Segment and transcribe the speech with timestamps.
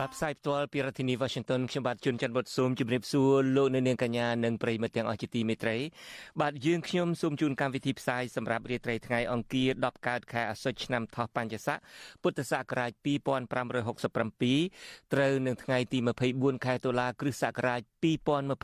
[0.00, 5.76] បាទផ្សាយផ្ទាល់ពីរដ្ឋធានី Washington ខ្ញុំបាទជួនច័ន្ទបុតស៊ូមជម្រាបសួរលោកនៅនាងកញ្ញានិងប្រិយមិត្តទាំងអស់ជាទីមេត្រី
[6.40, 11.78] បាទយើងខ្ញុំសូមជូនកម្មវិធីផ្សាយសម្រាប់រាត្រីថ្ងៃអង្គារ10កើតខែអាសត់ឆ្នាំថោះបัญចស័ក
[12.22, 15.98] ពុទ្ធសករាជ2567ត្រូវនឹងថ្ងៃទី
[16.32, 17.80] 24ខែតុលាគ្រិស្តសករាជ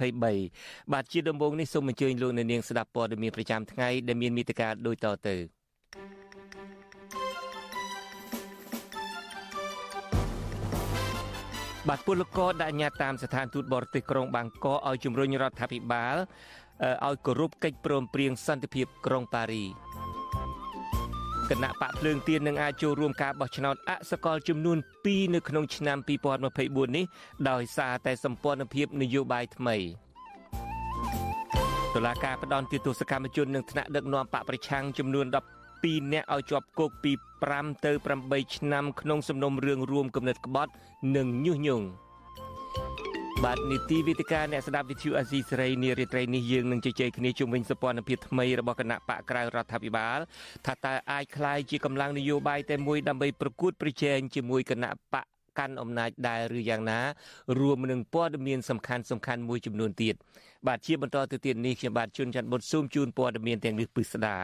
[0.06, 5.36] 2023បាទជាដំបូងនេះសូមអញ្ជើញលោកនៅនាងស្ដាប់ព័ត៌មានប្រចាំថ្ងៃដែលមានមេត្តាដូចតទៅ
[11.88, 16.16] បាទពលករដាក់ញត្តិតាមស្ថានទូតបរទេសក្រុងបាងកកឲ្យជំរុញរដ្ឋាភិបាល
[17.06, 19.64] ឲ្យគោរពកិច្ចព្រមព្រៀងសន្តិភាពក្រុងប៉ារី
[21.50, 25.98] គណៈបកភ្លើងទៀននឹងអាចចូលរួមការបោះឆ្នោតអសកលចំនួន2នៅក្នុងឆ្នាំ
[26.46, 27.04] 2024នេះ
[27.50, 29.76] ដោយសារតែសម្ព័ន្ធភាពនយោបាយថ្មី
[31.94, 35.26] តុលាការផ្ដន់ទោសកម្មជននឹងថ្នាក់ដឹកនាំបកប្រឆាំងចំនួន
[35.77, 37.11] 12នាក់ឲ្យជាប់គុកពី
[37.49, 37.91] 5ទៅ
[38.23, 40.71] 8ឆ្នាំក្នុងសំណុំរឿងរួមគំនិតក្បត់
[41.15, 41.87] និងញុះញង់
[43.43, 50.19] បាទនីតិវិទ្យាអ្នកស្ដាប់វិទ្យុអាស៊ីសេរីនារីត្រីនេះយើងនឹងជជែកគ្នាជុំវិញសព័ន្ធភាពថ្មីរបស់គណៈបកក្រៅរដ្ឋាភិបាល
[50.65, 55.25] ថាតើអាចคล้ายជាកម្លាំងនយោបាយតែមួយដើម្បីប្រកួតប្រជែងជាមួយគណៈបក
[55.59, 56.99] កាន់អំណាចដែរឬយ៉ាងណា
[57.59, 60.15] រួមនឹងព័ត៌មានសំខាន់សំខាន់មួយចំនួនទៀត
[60.66, 64.36] បាទជាបន្តទៅទៀតនេះខ្ញុំបាទជួនច័ន្ទបុតស៊ូមជូនព័ត៌មានទាំងនេះពិស្ដា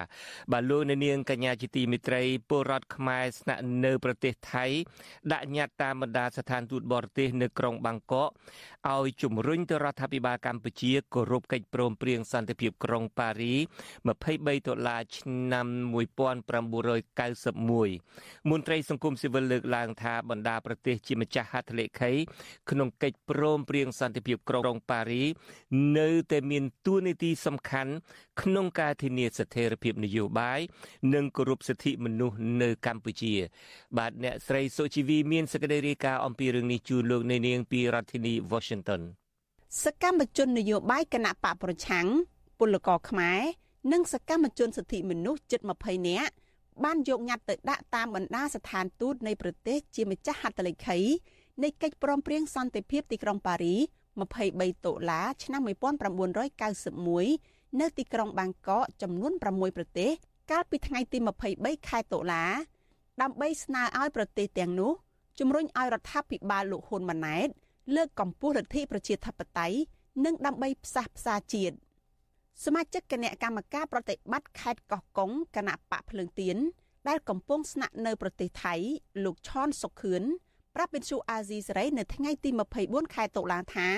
[0.53, 4.67] បាទលោកអ្នកនាងកញ្ញាជាទីមេត្រីពលរដ្ឋខ្មែរស្នាក់នៅប្រទេសថៃ
[5.33, 8.31] ដាក់ញត្តិតាមបណ្ដាស្ថានទូតបរទេសនៅក្រុងបាងកក
[8.93, 13.55] ឲ្យជំរុញទៅរដ្ឋាភិបាលកម្ពុជាគោរពកិច្ចព្រមព្រៀងសន្តិភាពក្រុងប៉ារី
[14.15, 15.67] 23ដុល្លារឆ្នាំ
[16.83, 22.13] 1991មន្ត្រីសង្គមស៊ីវិលលើកឡើងថាបណ្ដាប្រទេសជាម្ចាស់ហត្ថលេខី
[22.71, 25.23] ក្នុងកិច្ចព្រមព្រៀងសន្តិភាពក្រុងប៉ារី
[25.99, 27.93] នៅនៅតែមានតួនាទីសំខាន់
[28.43, 30.61] ក្នុងការធានាស្ថិរភាពនយោបាយ
[31.15, 33.35] និងគោរពសិទ្ធិមនុស្សនៅកម្ពុជា
[33.99, 39.03] បាទអ្នកស្រីសុជីវីមានសេចក្តីរាយការណ៍អំពីរឿងនេះជូនលោកនៅនាងពីរដ្ឋធានី Washington
[39.83, 42.07] សកម្មជននយោបាយគណៈបកប្រឆាំង
[42.59, 43.41] ពលករខ្មែរ
[43.93, 46.33] និងសកម្មជនសិទ្ធិមនុស្សជិត20នាក់
[46.85, 50.99] បានយកញត្តិទៅដាក់តាមបណ្ដាស្ថានទូតនៃប្រទេសជាម្ចាស់ហត្ថលេខី
[51.63, 53.77] នៃកិច្ចព្រមព្រៀងសន្តិភាពទីក្រុងប៉ារី
[54.17, 60.11] 23តុលាឆ្នាំ1991នៅទីក្រុងបាងកកចំនួន6ប្រទេស
[60.51, 61.19] កាលពីថ្ងៃទី
[61.53, 62.45] 23ខែតុលា
[63.23, 64.93] ដើម្បីស្នើឲ្យប្រទេសទាំងនោះ
[65.39, 67.49] ជំរុញឲ្យរដ្ឋាភិបាលលោកហ៊ុនម៉ាណែត
[67.97, 69.79] លើកកម្ពស់លទ្ធិប្រជាធិបតេយ្យ
[70.25, 71.77] និងដើម្បីផ្សះផ្សាជាតិ
[72.65, 76.57] សមាជិកគណៈកម្មការប្រតិបត្តិខេត្តកោះកុងគណៈបកភ្លើងទៀន
[77.09, 78.75] ដែលកំពុងស្នាក់នៅប្រទេសថៃ
[79.25, 80.23] លោកឆនសុខឿន
[80.75, 82.51] ប្រាប់វិទ្យុអាស៊ីសេរីនៅថ្ងៃទី
[82.83, 83.89] 24ខែតុលាថា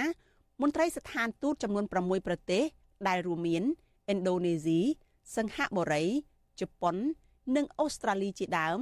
[0.63, 2.65] មន្ត្រីស្ថានទូតចំនួន6ប្រទេស
[3.09, 3.63] ដែលរួមមាន
[4.13, 4.81] ឥណ្ឌូនេស៊ី
[5.37, 6.05] សិង្ហបុរី
[6.61, 6.97] ជប៉ុន
[7.57, 8.79] និងអូស្ត្រាលីជាដើម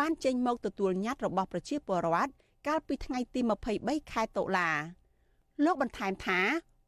[0.00, 2.32] បានចេញមកទទួលញត្តិរបស់ប្រជាពលរដ្ឋ
[2.66, 3.40] កាលពីថ្ងៃទី
[3.76, 4.70] 23ខែតុលា
[5.64, 6.40] លោកបន្ថែមថា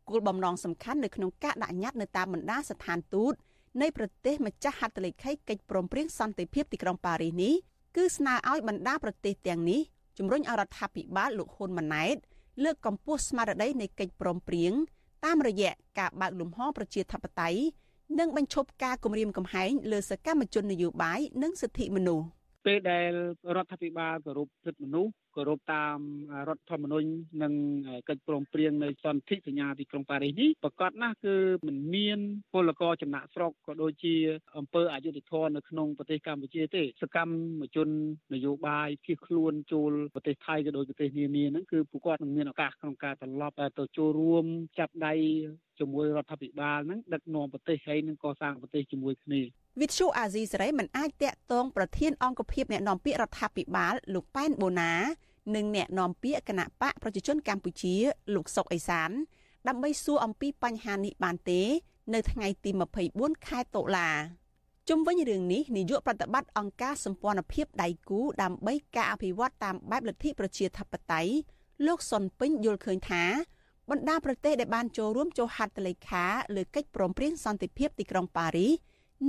[0.09, 3.35] គោលបំណងសំខាន់នៅក្នុងការដាក់ញត្តិនៅតាមបណ្ដាស្ថានទូត
[3.81, 7.55] នៃប្រទេសម្ចាស់ហត្ថលេខីកិច្ចព្រមព្រៀងសន្តិភាពទីក្រុងប៉ារីសនេះ
[7.97, 9.81] គឺស្នើឲ្យបណ្ដាប្រទេសទាំងនេះ
[10.19, 12.17] ជំរុញឲ្យរដ្ឋាភិបាលលោកហ៊ុនម៉ាណែត
[12.65, 14.73] លើកកម្ពស់ស្មារតីនៃកិច្ចព្រមព្រៀង
[15.25, 17.61] តាមរយៈការបើកលំហប្រជាធិបតេយ្យ
[18.19, 22.27] និងបញ្ឈប់ការគំរាមកំហែងលើសកម្មជននយោបាយនិងសិទ្ធិមនុស្ស
[22.67, 23.13] ពេលដែល
[23.57, 25.99] រដ្ឋាភិបាលគោរពសិទ្ធិមនុស្សគោរពតាម
[26.49, 27.09] រដ្ឋធម្មនុញ្ញ
[27.43, 27.53] និង
[28.09, 32.19] កិច្ចព្រមព្រៀងនៃសន្ធិសញ្ញាទីក្រុងប៉ារីសនេះប្រកាសណាស់គឺមិនមាន
[32.53, 34.15] ពលករចំណាក់ស្រុកក៏ដូចជា
[34.57, 37.89] អង្គើអយុធធម៌នៅក្នុងប្រទេសកម្ពុជាទេសកម្មជន
[38.35, 44.45] នយោបាយភៀសខ្លួនចូលប្រទេសថៃក៏ដូចប្រទេសនានាហ្នឹងគឺពួកគាត់នឹងមានឱកាសក្នុងការត្រឡប់ទៅចូលរួម
[44.79, 45.15] ចាប់ដៃ
[45.79, 49.43] ជាមួយរដ្ឋាភិបាលហ្នឹងដឹកនាំប្រទេសហើយនឹងកសាងប្រទេសជាមួយគ្នា
[49.81, 54.93] វិទ្យុអាស៊ីសេរីមិនអាចតាក់ទងប្រធានអង្គភិបអ្នកនាំពាក្យរដ្ឋាភិបាលលោកប៉ែនបូណា
[55.55, 57.95] និងអ្នកនាំពាក្យគណៈបកប្រជាជនកម្ពុជា
[58.35, 59.11] លោកសុកអេសាន
[59.69, 61.63] ដើម្បីសួរអំពីបញ្ហានេះបានទេ
[62.15, 62.71] នៅថ្ងៃទី
[63.09, 64.11] 24ខែតុលា
[64.89, 71.33] ជុំវិញរឿងនេះនាយកប្រតិបត្តិអង្គការសម្ព័ន្ធភាពដៃគូដើម្បីការអភិវឌ្ឍតាមបែបលទ្ធិប្រជាធិបតេយ្យ
[71.87, 73.25] លោកសុនពេញយល់ឃើញថា
[73.91, 76.25] បណ្ដាប្រទេសដែលបានចូលរួមចុះហត្ថលេខា
[76.57, 78.73] លើកិច្ចព្រមព្រៀងសន្តិភាពទីក្រុងប៉ារីស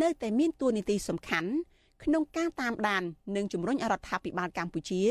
[0.01, 1.51] នៅតែមានតួនាទីសំខាន់
[2.03, 3.03] ក្នុងការតាមដាន
[3.35, 5.03] និងជំរុញរដ្ឋាភិបាលកម្ពុជា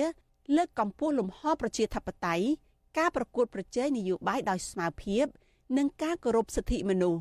[0.56, 2.46] លើកកម្ពស់លំហប្រជាធិបតេយ្យ
[2.99, 5.25] ការប្រកួតប្រជែងនយោបាយដោយស្មារភាព
[5.76, 7.20] និងការគោរពសិទ្ធិមនុស្ស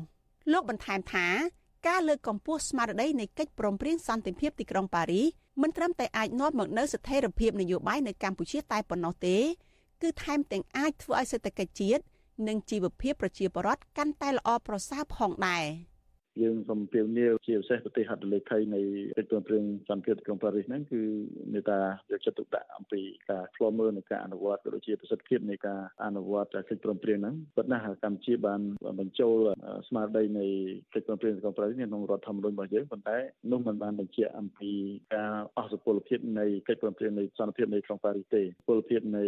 [0.52, 1.26] លោកបន្ថែមថា
[1.88, 5.26] ការលើកកម្ពស់ស្មារតីនៃកិច្ចព្រមព្រៀងសន្តិភាពទីក្រុងប៉ារីស
[5.62, 9.36] មិនត្រឹមតែអាចនាំមកនូវស្ថិរភាពនយោបាយនៅកម្ពុជាតែប៉ុណ្ណោះទេ
[10.02, 12.02] គឺថែមទាំងអាចធ្វើឲ្យសេដ្ឋកិច្ចជាតិ
[12.48, 15.64] និងជីវភាពប្រជាពលរដ្ឋកាន់តែល្អប្រសើរផងដែរ។
[16.42, 18.80] យើងសូមពៀវនាវជាពិសេសប្រទេសហត្ថលេខីនៃ
[19.18, 21.00] កិច្ចព្រមព្រៀងសន្តិភាពក្រុងប៉ារីសហ្នឹងគឺ
[21.52, 21.78] មេតា
[22.10, 23.00] យកចិត្តទុកដាក់អំពី
[23.30, 28.60] ការឆ្លងមើលនៃការអនុវត្តក៏ដូចជាប្រសិទ្ធភាពនៃការអនុវត្តកិច្ចព្រមព្រៀងហ្នឹងប៉ុន្តែកម្ពុជាបាន
[29.00, 29.36] បញ្ចូល
[29.88, 30.46] ស្មារតីនៃ
[30.94, 33.18] កិច្ចព្រមព្រៀងក្រុងប៉ារីសក្នុងរដ្ឋធម្មនុញ្ញរបស់យើងប៉ុន្តែ
[33.52, 34.72] នោះមិនបានបញ្ជាក់អំពី
[35.14, 39.24] ការអស់សុពលភាពនៃកិច្ចព្រមព្រៀងនៃសន្តិភាពនៃក្រុងប៉ារីសទេសុពលភាពនៃ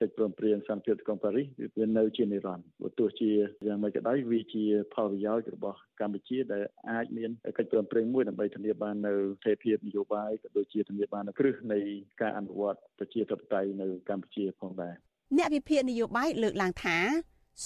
[0.00, 1.46] កិច្ចព្រមព្រៀងសន្តិភាពក្រុងប៉ារីស
[1.78, 3.30] វានៅជានិរន្តរ៍បើទោះជា
[3.66, 4.64] យ៉ាងម៉េចក៏ដោយវាជា
[4.94, 11.78] ផលប្រយោជន៍របស់ កម្ពុជាដែលអាចមានកិច្ចព្រមព្រៀងមួយដើម្បីធានាបាននៅស្ថិរភាពនយោបាយក៏ដូចជាធានាបាននៅគ្រឹះនៃ
[12.20, 14.94] ការអនុវត្តប្រជាធិបតេយ្យនៅកម្ពុជាផងដែរ
[15.38, 16.98] អ្នកវិភាគនយោបាយលើកឡើងថា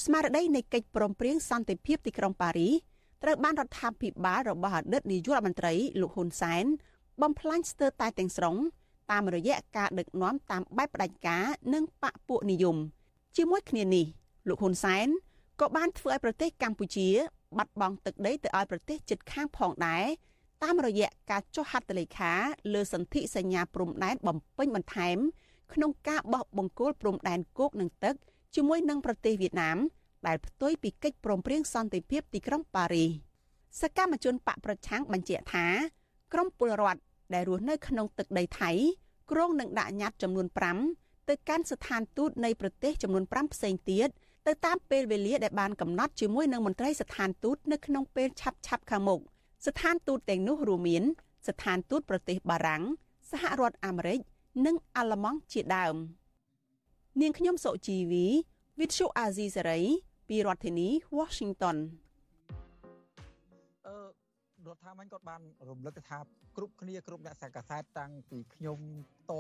[0.03, 2.75] ស្មារតីនៃកិច្ចព្រមព្រៀងសន្តិភាពទីក្រុងប៉ារីស
[3.23, 6.65] ត្រូវបានរដ្ឋាភិបាលរបស់អតីតនាយករដ្ឋមន្ត្រីលោកហ៊ុនសែន
[7.23, 8.57] បំផ្លាញស្ទើរតែទាំងស្រុង
[9.11, 11.45] តាមរយៈការដឹកនាំតាមបែបផ្ដាច់ការ
[11.75, 12.77] និងបកពួកនិយម
[13.37, 14.07] ជាមួយគ្នានេះ
[14.49, 15.07] លោកហ៊ុនសែន
[15.61, 17.09] ក៏បានធ្វើឲ្យប្រទេសកម្ពុជា
[17.59, 20.05] បាត់បង់ទឹកដីទៅឲ្យប្រទេសជិតខាងផងដែរ
[20.65, 22.33] តាមរយៈការចុះហត្ថលេខា
[22.75, 25.19] លើសន្ធិសញ្ញាព្រំដែនបំពេញបន្ថែម
[25.75, 28.15] ក្នុងការបោះបង្គោលព្រំដែនគោកនិងទឹក
[28.55, 29.79] ជាមួយនឹងប្រទេសវៀតណាម
[30.27, 33.11] ដែលផ្ទុយពីកិច្ចព្រមព្រៀងសន្តិភាពទីក្រុងប៉ារីស
[33.81, 35.67] សកម្មជនបកប្រឆាំងបញ្ជាក់ថា
[36.33, 37.01] ក្រមពលរដ្ឋ
[37.35, 38.71] ដែលរស់នៅក្នុងទឹកដីថៃ
[39.31, 40.47] គ្រងនឹងដាក់ញត្តិចំនួន
[40.89, 44.09] 5ទៅកាន់ស្ថានទូតនៃប្រទេសចំនួន5ផ្សេងទៀត
[44.47, 49.21] ទៅតាមពេលវេលាដែលបានកំណត់ជាមួយនឹងមន្ត្រីស្ថានទូតនៅក្នុងពេលឆាប់ឆាប់ខាងមុខ
[49.67, 51.05] ស្ថានទូតទាំងនោះរួមមាន
[51.49, 52.83] ស្ថានទូតប្រទេសបារាំង
[53.31, 54.19] សហរដ្ឋអាមេរិក
[54.67, 55.97] និងអាល្លឺម៉ង់ជាដើម
[57.21, 58.27] នាងខ្ញុំសុជីវី
[58.79, 59.85] With Show Azizi Saray
[60.29, 60.89] ពីរដ្ឋធានី
[61.19, 61.77] Washington
[63.87, 63.97] អឺ
[64.67, 66.19] រដ្ឋាភិបាលគាត់បានរំលឹកថា
[66.57, 68.79] គ្រប់គ្នាគ្រប់អ្នកសាកសែតតាំងពីខ្ញុំ
[69.31, 69.33] ត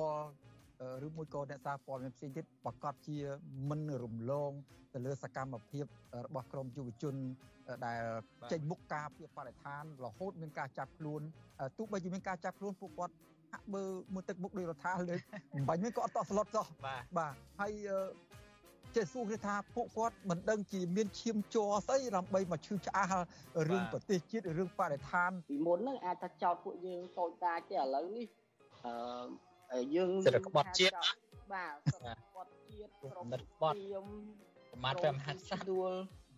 [1.06, 3.18] ឬមួយក៏អ្នកសារព័ត៌មានផ្សេងទៀតប្រកាសជា
[3.70, 4.52] មិនរំលង
[4.94, 5.84] ទៅលើសកម្មភាព
[6.26, 7.14] របស់ក្រមយុវជន
[7.86, 8.02] ដែល
[8.52, 11.20] ចេញមុខការពីបរិស្ថានរហូតមានការចាប់ខ្លួន
[11.78, 13.14] ទោះបីជាមានការចាប់ខ្លួនពួកគាត់
[13.52, 13.82] ហាក់បើ
[14.14, 15.16] មួយទឹកមុខដោយរដ្ឋាលើ
[15.54, 16.66] មិនបាញ់មានក៏អត់តក់ស្លុតសោះ
[17.18, 17.72] បាទហើយ
[18.96, 23.12] ចេះសួរគេថាពួកគាត់មិនដឹងជាមានឈាមជ័រស្អីដើម្បីមកឈឺឆ្អះ
[23.70, 28.26] រឿងប្រទេសជាតិរឿងបរិស្ថានពីមុនហ្នឹងអាចថាចោតពួកយើងតូចតាចទេឥឡូវនេះ
[28.86, 28.92] អឺ
[29.94, 30.94] យើងសិទ្ធិក្បត់ជាតិ
[31.52, 33.76] បាទសិទ្ធិក្បត់ជាតិក្រុមក្បត់
[34.72, 35.92] ប្រមាថព្រះមហាក្សត្រដួល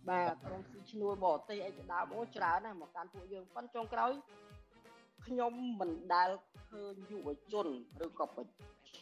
[0.09, 0.61] បាទក្រុម
[0.91, 4.11] ឈ្នួលបរទេសអីជាដើមអូច្រើនណាស់មកកាន់ពួកយើងប៉ុន្តែចុងក្រោយ
[5.25, 6.29] ខ្ញុំមិនដែល
[6.69, 7.67] ឃើញយុវជន
[8.05, 8.43] ឬក៏ប្រ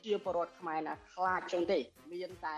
[0.06, 1.80] ជាពលរដ្ឋខ្មែរណាខ្លាចចឹងទេ
[2.12, 2.50] មានត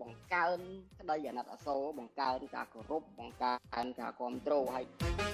[0.00, 0.58] បង្កើន
[0.98, 5.33] ក្តីអាណិតអាសូរបង្កើនការគោរពបង្កើនការគ្រប់គ្រងហើយ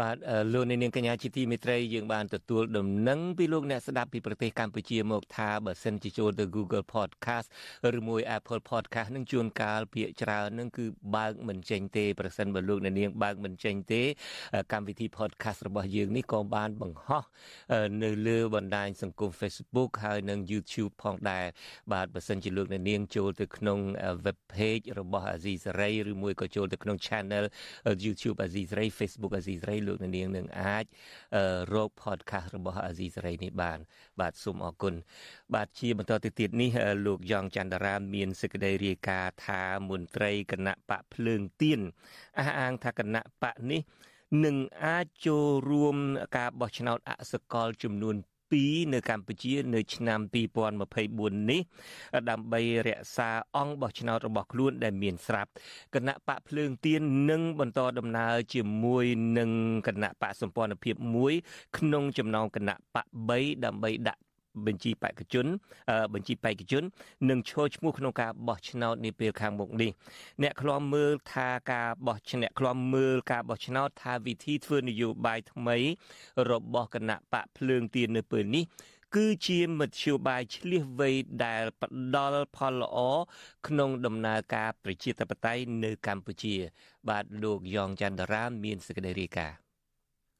[0.00, 0.16] បាទ
[0.52, 7.48] លោកនាងកញ្ញាជាទីមេត្រីយើងបានទទួលដំណឹងពីលោកអ្នកស្ដាប់ពីប្រទេសកម្ពុជាមកថាបើសិនជាចូលទៅ Google Podcast
[7.96, 10.84] ឬមួយ Apple Podcast នឹងជួនកាលភាគច្រើននឹងគឺ
[11.16, 14.02] បើកមិនចេញទេប្រសិនបើលោកអ្នកនាងបើកមិនចេញទេ
[14.72, 17.24] កម្មវិធី Podcast របស់យើងនេះក៏បានបង្ហោះ
[18.02, 21.46] នៅលើបណ្ដាញសង្គម Facebook ហើយនិង YouTube ផងដែរ
[21.92, 23.78] បាទបើសិនជាលោកអ្នកនាងចូលទៅក្នុង
[24.24, 27.44] web page របស់ Azizi Saray ឬមួយក៏ចូលទៅក្នុង channel
[28.04, 30.84] YouTube Azizi Saray Facebook Azizi Saray លោកនាងនឹងអាច
[31.72, 33.78] រក podcast របស់អាស៊ីសេរីនេះបាន
[34.20, 34.94] បាទសូមអរគុណ
[35.54, 36.70] បាទជាបន្តទៅទៀតនេះ
[37.06, 41.80] លោកយ៉ងច័ន្ទរាមានសេចក្តីរាយការណ៍ថាមន្ត្រីគណៈបកភ្លើងទៀន
[42.38, 43.82] អះអាងថាគណៈបកនេះ
[44.44, 45.96] នឹងអាចចូលរួម
[46.36, 48.16] ការបោះឆ្នោតអសកលចំនួន
[48.52, 50.20] 2នៅកម្ពុជានៅឆ្នាំ
[50.84, 51.60] 2024នេះ
[52.30, 55.50] ដើម្បីរក្សាអង្គបោះឆ្នោតរបស់ខ្លួនដែលមានស្រាប់
[55.94, 59.04] គណៈបកភ្លើងទៀននឹងបន្តដំណើរជាមួយ
[59.38, 59.50] នឹង
[59.86, 61.32] គណៈបកសម្ព័ន្ធភាពមួយ
[61.78, 64.20] ក្នុងចំណោមគណៈបក3ដើម្បីដាក់
[64.66, 65.46] បញ្ជីបេក្ខជន
[66.14, 66.84] បញ្ជីបេក្ខជន
[67.30, 69.90] នឹងឈរឈ្មោះក្នុងការបោះឆ្នោតនាពេលខាងមុខនេះ
[70.42, 75.76] អ្នកខ្លំមើលថាការបោះឆ្នោតខ្លំមើលការបោះឆ្នោតថាវិធីធ្វើនយោបាយថ្មី
[76.50, 78.64] របស់គណៈបកភ្លើងទៀននៅពេលនេះ
[79.16, 81.10] គឺជាមធ្យោបាយឆ្លៀសវៃ
[81.44, 82.98] ដែលផ្ដល់ផលល្អ
[83.66, 86.54] ក្នុងដំណើរការប្រជាធិបតេយ្យនៅកម្ពុជា
[87.08, 89.59] បាទលោកយ៉ងច័ន្ទរាមមានសេចក្តីរាយការណ៍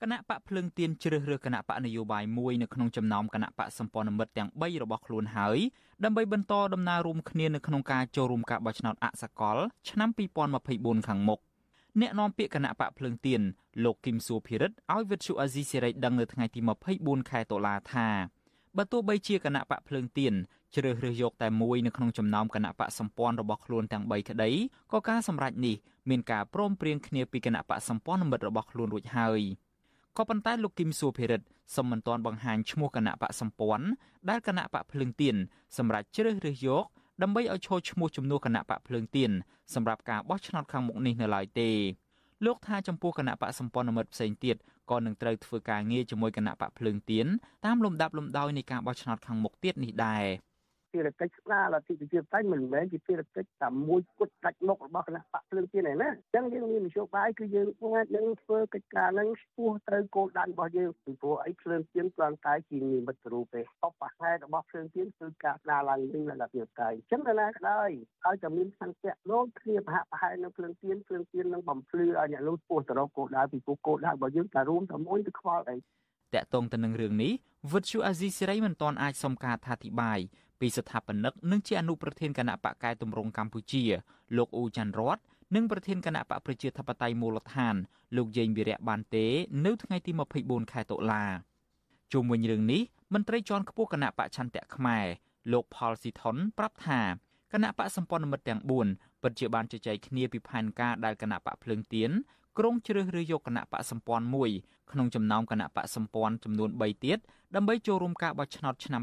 [0.02, 5.58] គណៈបកភ្លឹងទៀនជ្រើសរើសគណៈបកនយោបាយមួយនៅក្នុងចំណោមគណៈបកសម្ព័ន្ធមិត្តទាំង3របស់ខ្លួនហើយ
[6.04, 9.58] ដើម្បីបន្តដំណើររួមគ្នានៅក្នុងការចូលរួមការបោះឆ្នោតអសកល
[9.90, 10.08] ឆ្នាំ
[10.58, 11.40] 2024ខាងមុខ
[12.00, 13.40] អ្នកនាំពាក្យគណៈបកភ្លឹងទៀន
[13.84, 16.60] លោកគឹមសួភិរិទ្ធឲ្យវិទ្យុអាស៊ីសេរីដឹងនៅថ្ងៃទី
[16.94, 18.08] 24ខែតុលាថា
[18.76, 20.34] បើទោះបីជាគណៈបកភ្លើងទៀន
[20.74, 24.50] ជ្រើសរើសយកតែមួយនៅក្នុងចំណោមគណៈបកសម្ព័ន្ធរបស់ខ្លួនទាំង3ក្តី
[24.92, 25.76] ក៏ការសម្រេចនេះ
[26.10, 29.42] មានការព្រមព្រៀងគ្នាពីគណៈបកសម្ព័ន្ធមិត្តរបស់ខ្លួនរួចហើយ
[30.16, 33.86] ក៏ប៉ុន្តែលោកគឹមសួរភិរិទ្ធសំមិនទាន់បង្ហាញឈ្មោះគណៈបកសម្ព័ន្ធ
[34.30, 35.36] ដែលគណៈបកភ្លើងទៀន
[35.76, 36.84] សម្រាប់ជ្រើសរើសយក
[37.22, 39.30] ដើម្បីឲ្យឈរឈ្មោះជំនួសគណៈបកភ្លើងទៀន
[39.74, 41.70] សម្រាប់ការបោះឆ្នោតខាងមុខនេះនៅឡើយទេ
[42.44, 44.56] លោកថាចំពោះគណៈបកសម្ព័ន្ធមិត្តផ្សេងទៀត
[44.90, 47.26] ក៏នឹងត្រូវធ្វើការងារជាមួយគណៈបកភ្លើងទៀន
[47.64, 50.24] តាមលំដាប់លំដោយនៃការបោះឆ្នោតខាងមុខទៀតនេះដែរ។
[50.92, 67.90] ភារកិច្ចស្ដារលទ្ធិប្រជាធិបតេយ្យមិនមែនជាភារកិច្ចតែមួយគត់ដាច់មុខរបស់គណៈបកភ្លើងទៀនឯណាអញ្ចឹងយើងមាននយោបាយគឺយើងអាចនឹងធ្វើកិច្ចការហ្នឹងឆ្ពោះទៅគោលដៅរបស់យើងពីព្រោះអីភ្លើងទៀនគ្រាន់តែជានិមិត្តរូបទេអបហេតុរបស់ភ្លើងទៀនគឺការស្ដារឡើងវិញលទ្ធិប្រជាធិបតេយ្យអញ្ចឹងណាក៏ដោយ
[68.26, 77.32] ឲ្យតែមានសង្កេតលោកគ្នាប្រហាក់ប្រហែលនៅភ្លើងទៀនភ្លើងទៀននឹងបំភ្លឺឲ្យអ្នកនោះឆ្ពោះទៅរកគោលដៅពីព្រោះគោលដៅរបស់យើងតែរួមតែមួយទៅខ្វល់អីតកតងទៅនឹងរឿងនេះ
[77.72, 80.18] វិទ្យុអាស៊ីសេរីមិនទាន់អាចសុំការអធិប្បាយ
[80.60, 83.84] ពីស្ថាបនិកនិងជាអនុប្រធានគណៈបកកែតម្រង់កម្ពុជា
[84.36, 85.18] លោកអ៊ូច័ន្ទរត
[85.54, 87.74] និងប្រធានគណៈបកប្រជាធិបតេយ្យមូលដ្ឋាន
[88.16, 89.26] លោកយេងវិរៈបានទេ
[89.66, 90.12] នៅថ្ងៃទី
[90.42, 91.24] 24ខែតុលា
[92.12, 92.82] ជុំវិញរឿងនេះ
[93.14, 95.06] មន្ត្រីជាន់ខ្ពស់គណៈបកឆន្ទៈខ្មែរ
[95.52, 97.00] លោកផលស៊ីថុនប្រាប់ថា
[97.52, 98.60] គណៈបកសម្ព័ន្ធមិត្តទាំង
[98.92, 102.10] 4ពិតជាបានជជែកគ្នាពីផែនការដែលគណៈបកភ្លើងទៀន
[102.60, 104.50] ក្រុងជ្រើសរើសយកគណៈបកសម្ព័ន្ធមួយ
[104.92, 107.18] ក្នុងចំណោមគណៈបកសម្ព័ន្ធចំនួន3ទៀត
[107.54, 109.02] ដើម្បីចូលរួមការបោះឆ្នោតឆ្នាំ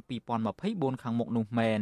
[0.52, 1.82] 2024ខាងមុខនោះមែន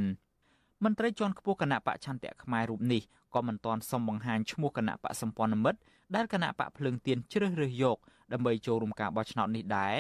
[0.84, 3.02] មន្ត្រីជាន់ខ្ពស់គណៈបកឆន្ទៈខ្មែររូបនេះ
[3.36, 5.80] ក៏មិនទាន់សុំបង្ហាញឈ្មោះគណៈបកសម្ព័ន្ធមិត្ត
[6.16, 7.98] ដែលគណៈបកភ្លើងទៀនជ្រើសរើសយក
[8.34, 9.96] ដើម្បីចូលរួមការបោះឆ្នោតនេះដែរ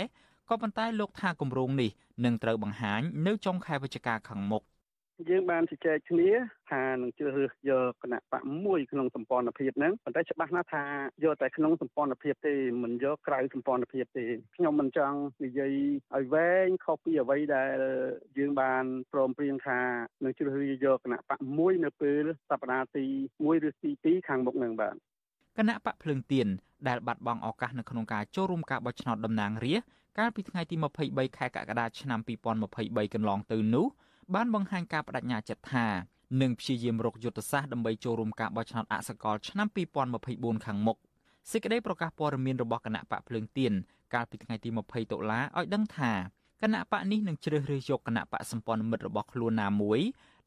[0.49, 1.91] ក៏ប៉ុន្តែលោកថាគម្រោងនេះ
[2.25, 4.63] នឹងត្រូវបង្ហាញនៅចុងខែវិច្ឆិកាខាងមុខ
[5.29, 6.29] យើងបានជជែកគ្នា
[6.71, 10.83] ថានឹងជ្រើសរើសយកគណៈបកមួយក្នុងសម្ព័ន្ធភាពហ្នឹងប៉ុន្តែច្បាស់ណាស់ថា
[11.23, 12.53] យកតែក្នុងសម្ព័ន្ធភាពទេ
[12.83, 15.73] មិនយកក្រៅសម្ព័ន្ធភាពទេខ្ញុំមិនចង់និយាយ
[16.15, 17.77] ឲ្យវែងខុសពីអ្វីដែល
[18.37, 19.79] យើងបានព្រមព្រៀងថា
[20.23, 23.05] នឹងជ្រើសរើសយកគណៈបកមួយនៅពេលសប្តាហ៍ទី
[23.35, 24.95] 1ឬទី2ខាងមុខហ្នឹងបាទ
[25.57, 26.47] គណៈបកភ្លើងទៀន
[26.87, 30.75] ដែលបាត់បង់ឱកាសនៅក្នុងការចូលរួមការបោះឆ្នោតតំណាងរាស្ត្រកាលពីថ្ងៃទី
[31.07, 32.19] 23ខែកក្កដាឆ្នាំ
[32.67, 33.87] 2023កន្លងទៅនោះ
[34.33, 35.85] បានបង្ហាញការបដិញ្ញាចិត្តថា
[36.41, 39.67] នឹងព្យាយាមរកយុទ្ធសាស្ត្រដើម្បីចូលរួមការបោះឆ្នោតអសកលឆ្នាំ
[40.15, 40.97] 2024ខាងមុខ
[41.51, 43.73] សេចក្តីប្រកាសព័ត៌មានរបស់គណៈបកភ្លើងទៀន
[44.13, 46.11] កាលពីថ្ងៃទី20តុលាឲ្យដឹងថា
[46.61, 49.99] គណៈបកនេះនឹងជ្រើសរើសយកគណៈបកសម្ព័ន្ធមិត្តរបស់ខ្លួនណាមួយ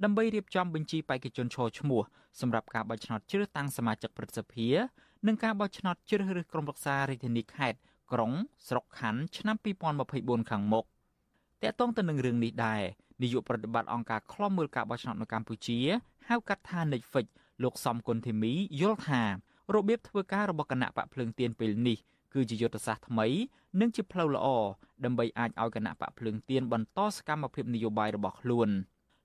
[0.04, 2.02] ដើម្បីរៀបចំបញ្ជីបេក្ខជនឈរឈ្មោះ
[2.40, 4.68] សម្រាប់ការបោះឆ្នោតជ្រើសតាំងសមាជិកព្រឹទ្ធសភា
[5.26, 7.78] និងការបោះឆ្នោតជ្រើសរើសក្រុមប្រឹក្សារាជធានីខេត្ត
[8.12, 8.32] ក្រុង
[8.68, 9.56] ស្រុកខណ្ឌឆ្នាំ
[10.02, 10.84] 2024ខាងមុខ
[11.62, 12.82] តកតងទៅនឹងរឿងនេះដែរ
[13.22, 15.78] នាយកប្រតិបត្តិអង្គការឃ្លាំមើលការបោះឆ្នោតនៅកម្ពុជា
[16.28, 17.26] ហៅកាត់ថា Netflix
[17.62, 19.22] លោកសំគុណធីមីយល់ថា
[19.74, 21.98] របៀបធ្វើការរបស់គណៈបកភ្លើងទៀនពេលនេះ
[22.34, 23.26] គឺជាយុទ្ធសាស្ត្រថ្មី
[23.80, 24.46] និងជាផ្លូវល្អ
[25.04, 28.68] ដើម្បីអាចឲ្យគណៈបកភ្លើងទៀនបន្តសកម្មភាពនយោបាយរបស់ខ្លួន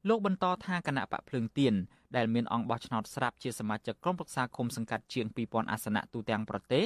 [0.10, 1.74] លោកបន្តថាគណៈបកភ្លើងទៀន
[2.16, 6.84] ដែលមានអង្គបោះឆ្នោតស្រាប់ជាសមាជិកក្រុមប្រឹក្សាគុំសង្កាត់ជាង2000អាសនៈទូទាំងប្រទេស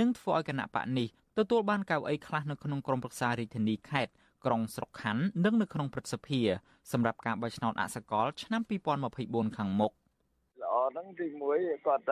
[0.00, 1.08] នឹងធ្វើឲ្យគណៈបកនេះ
[1.38, 4.12] ទទួលបានកៅអីខ្លះនៅក្នុងក្រុមប្រឹក្សារាជធានីខេត្ត
[4.44, 6.40] ក្រុងស្រុកខណ្ឌនិងនៅក្នុងព្រឹទ្ធសភា
[6.92, 8.62] សម្រាប់ការបោះឆ្នោតអសកល ឆ្នាំ
[9.08, 9.92] 2024ខាងមុខ
[10.62, 12.04] ល្អហ្នឹងទីមួយគាត់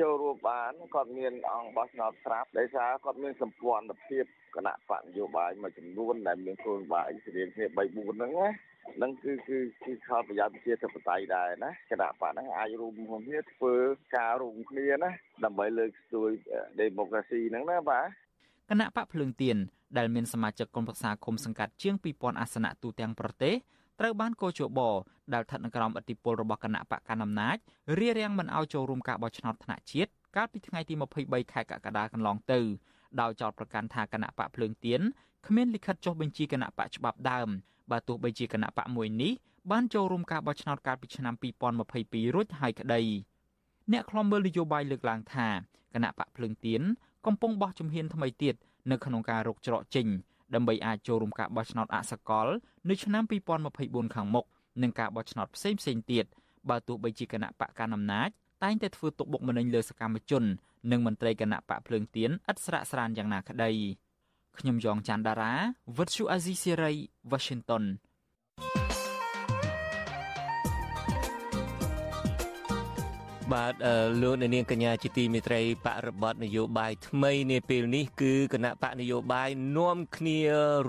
[0.00, 4.24] ចូលរួមបានគាត់មានអង្គបោះឆ្នោតស្រាប់ដោយសារគាត់មានសម្ព័ន្ធភាព
[4.56, 8.48] គណៈបកនយោបាយមួយចំនួនដែលមានគោលបាយស្រៀងគ្នា3 4ហ្នឹងណា
[9.02, 12.92] នឹងគឺគឺគឺខលប្រយោជន៍ប្រជាធិបតេយ្យដែរណាគណៈបកហ្នឹងអាចរួម
[13.26, 13.74] គ្នាធ្វើ
[14.16, 15.10] ការរួមគ្នាណា
[15.44, 16.30] ដើម្បីលើកស្ទួយ
[16.80, 18.06] democracy ហ្នឹងណាបាទ
[18.70, 19.56] គណៈបកភ្លើងទៀន
[19.98, 23.54] ដែលមានសមាជិកក្រុមប្រឹក្សាគុំសង្កាត់ជាង2000អាសនៈទូទាំងប្រទេស
[24.00, 24.80] ត្រូវបានកោជប
[25.34, 27.56] ដែលស្ថិតនៅក្រោមឥទ្ធិពលរបស់គណៈបកកណ្ដាលអំណាច
[27.98, 32.60] រារាំងមិនឲ្យចូលរួមការបោះឆ្នោតថ្នាក់ជាតិកាលពីថ្ងៃទី23ខែកក្កដាកន្លងទៅ
[33.20, 35.00] ដោយចោទប្រកាន់ថាគណៈបកភ្លើងទៀន
[35.46, 37.48] គ្មានលិខិតចុះបញ្ជីគណៈបកច្បាប់ដើម
[37.90, 39.32] បើទោះបីជាគណៈបកមួយនេះ
[39.70, 41.34] បានចូលរួមការបោះឆ្នោតកាលពីឆ្នាំ
[41.84, 43.02] 2022រួចហើយក្តី
[43.92, 45.48] អ្នកខ្លំមើលនយោបាយលើកឡើងថា
[45.94, 46.82] គណៈបកភ្លើងទៀន
[47.26, 48.54] កំពុងបោះជំហានថ្មីទៀត
[48.90, 50.06] នៅក្នុងការរកច្រកចេញ
[50.54, 52.46] ដើម្បីអាចចូលរួមការបោះឆ្នោតអសកល
[52.88, 53.22] នៅឆ្នាំ
[53.68, 54.44] 2024ខាងមុខ
[54.82, 56.24] និងការបោះឆ្នោតផ្សេងផ្សេងទៀត
[56.68, 58.28] បើទោះបីជាគណៈបកកណ្ដាលអំណាច
[58.64, 60.44] តែងតែធ្វើទុកបុកម្នេញលើសកម្មជន
[60.90, 63.70] និងមន្ត្រីគណៈបកភ្លើងទៀនឥតស្រាកស្រានយ៉ាងណាក្តី
[64.58, 65.52] ខ្ញុំយ៉ងច័ន្ទដារា
[65.98, 66.92] វិទ្យុអាស៊ីសេរី
[67.32, 67.84] Washington
[73.54, 73.74] បាទ
[74.22, 79.48] លោកអ្នកនាងកញ្ញាជាទីមេត្រីបរិបត្តិនយោបាយថ្មីនាពេលនេះគឺគណៈបកនយោបាយ
[79.78, 80.40] នាំគ្នា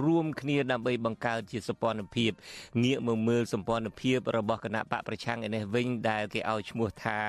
[0.06, 2.32] រួមគ្នាដើម្បីបង្កើតជាសម្ព័ន្ធភាព
[2.84, 7.20] ងាកមកមើលសម្ព័ន្ធភាពរបស់គណៈបកប្រឆាំងឯនេះវិញដែលគេឲ្យឈ្មោះថា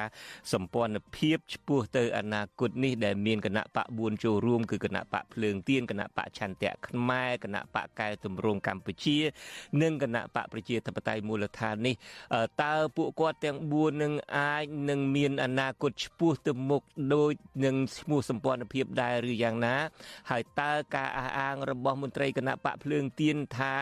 [0.53, 9.19] សម្ព័ន្ធភាពឆ្ពោះទៅអនាគតនេះដែលមានគណៈបក4ចូលរួមគឺគណៈបកភ្លើងទៀនគណៈបកឆន្ទៈខ្មែរគណៈបកកែតម្រង់កម្ពុជា
[9.83, 11.95] និងគណៈបកប្រជាធិបតេយ្យមូលដ្ឋាននេះ
[12.63, 16.83] តើពួកគាត់ទាំង4នឹងអាចនឹងមានអនាគតឆ្ពោះទៅមុខ
[17.15, 17.33] ដូច
[17.65, 19.77] នឹងឈ្មោះសម្ព័ន្ធភាពដែរឬយ៉ាងណា
[20.31, 23.75] ហើយតើការអះអាងរបស់មន្ត្រីគណៈបកភ្លើងទៀនថា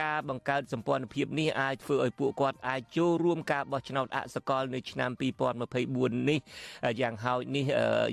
[0.00, 5.10] ការបង្កើតសម្ព័ន្ធភាពនេះអាចធ្វើឲ្យពួកគាត់អាចចូលរួមការបោះឆ្នោតអសកលនៅឆ្នាំ
[5.70, 6.40] 2024នេះ
[7.00, 7.64] យ៉ាងហោចនេះ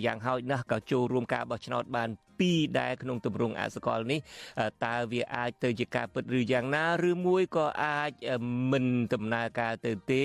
[0.06, 2.10] យ៉ាងហោចណាស់ក៏ចូលរួមការបោះឆ្នោតបាន
[2.48, 4.20] 2ដែរក្នុងទម្រង់អសកលនេះ
[4.86, 8.12] តើវាអាចទៅជាការពិតឬយ៉ាងណាឬមួយក៏អាច
[8.72, 10.24] មិនដំណើរការទៅទេ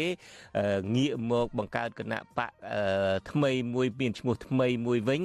[0.96, 2.52] ងាកមកបង្កើតគណៈបក
[3.30, 5.20] ថ្មីមួយមានឈ្មោះថ្មីមួយវិញ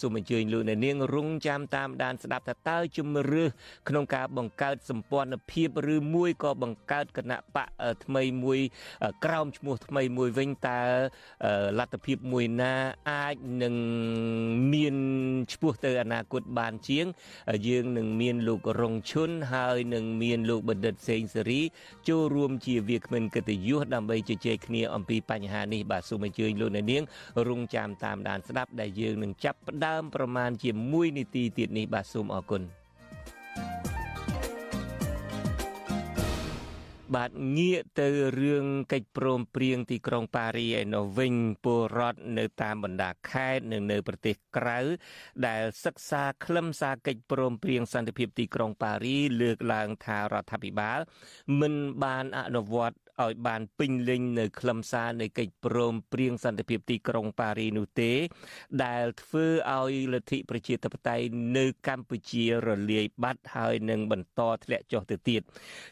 [0.00, 3.48] សូមអញ្ជើញលោកអ្នកនាងរងចាំតាមដានស្ដាប់ថាតើជំរឿស
[3.88, 7.68] ក្នុងការបង្កើតសម្ព័ន្ធភាពឬមួយក៏បង្កើតគណៈបក
[8.04, 8.60] ថ្មីមួយ
[9.24, 10.80] ក្រោមឈ្មោះថ្មីមួយវិញតើ
[11.78, 12.74] លទ្ធភាពមួយណា
[13.10, 13.74] អាចនឹង
[14.72, 14.96] មាន
[15.52, 17.06] ឈ្មោះទៅអនាគតបានជាង
[17.68, 21.60] យើងនឹងមានលោករងឈុនហើយនឹងមានលោកបណ្ឌិតសេងសេរី
[22.08, 27.02] ចូលរួមជាវាគ្មិនកិត្តិយសដើម្បីជជែកគ្នាអំពីបញ្ហានេះបាទសូមអញ្ជើញលោកអ្នកនាង
[27.48, 32.62] រងចាំតាមដានស្ដាប់ដែលយើងនឹងចាប់ផ្ដើមប្រមាណជា1នាទីទៀតនេះបាទសូមអរគុណ
[37.16, 38.08] បាទងាកទៅ
[38.40, 44.78] រឿងកិច្ចព្រមព្រៀងទីក្រុងប៉ារីឯនោះវិញពលរដ្ឋនៅតាមបណ្ដាខេត្តនិងនៅប្រទេសក្រៅ
[45.46, 50.98] ដែលសិក្សាខ្លឹមសារកិច្ចព្រមព្រៀងសន្តិភាពទីក្រុងប៉ារីលើកឡើងថារដ្ឋាភិបាល
[51.60, 51.74] មិន
[52.04, 58.12] បានអនុវត្ត ឲ្យបានពេញលេញនៅខ្លឹមសារនៃកិច្ចព្រមព្រៀងសន្តិភាពទីក្រុងប៉ារីនោះទេ
[58.84, 61.26] ដែលធ្វើឲ្យលទ្ធិប្រជាធិបតេយ្យ
[61.56, 65.42] នៅកម្ពុជារលាយបាត់ហើយនឹងបន្តធ្លាក់ចុះទៅទៀត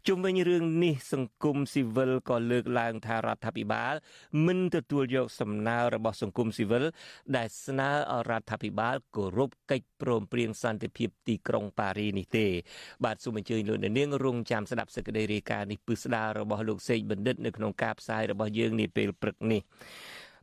[0.06, 3.94] ជុំវិញរឿងនេះ សង្គមស៊ីវិលក៏លើកឡើងថារដ្ឋាភិបាល
[4.46, 6.84] មិនទទួលយកសំណើរបស់សង្គមស៊ីវិល
[7.36, 12.46] ដែលស្នើឲ្យរដ្ឋាភិបាលគោរពកិច្ចព្រមព្រៀងសន្តិភាពទីក្រុងប៉ារីនេះទេ
[13.04, 19.62] បាទសូមអញ្ជើញលោកនាងរងចាំស្ដាប់សេចក្តីរាយការណ៍នេះពឹស្ដាររបស់លោកសេកបណ្ឌិតនៅក្នុងការផ្សាយរបស់យើងនាពេលព្រឹកនេះ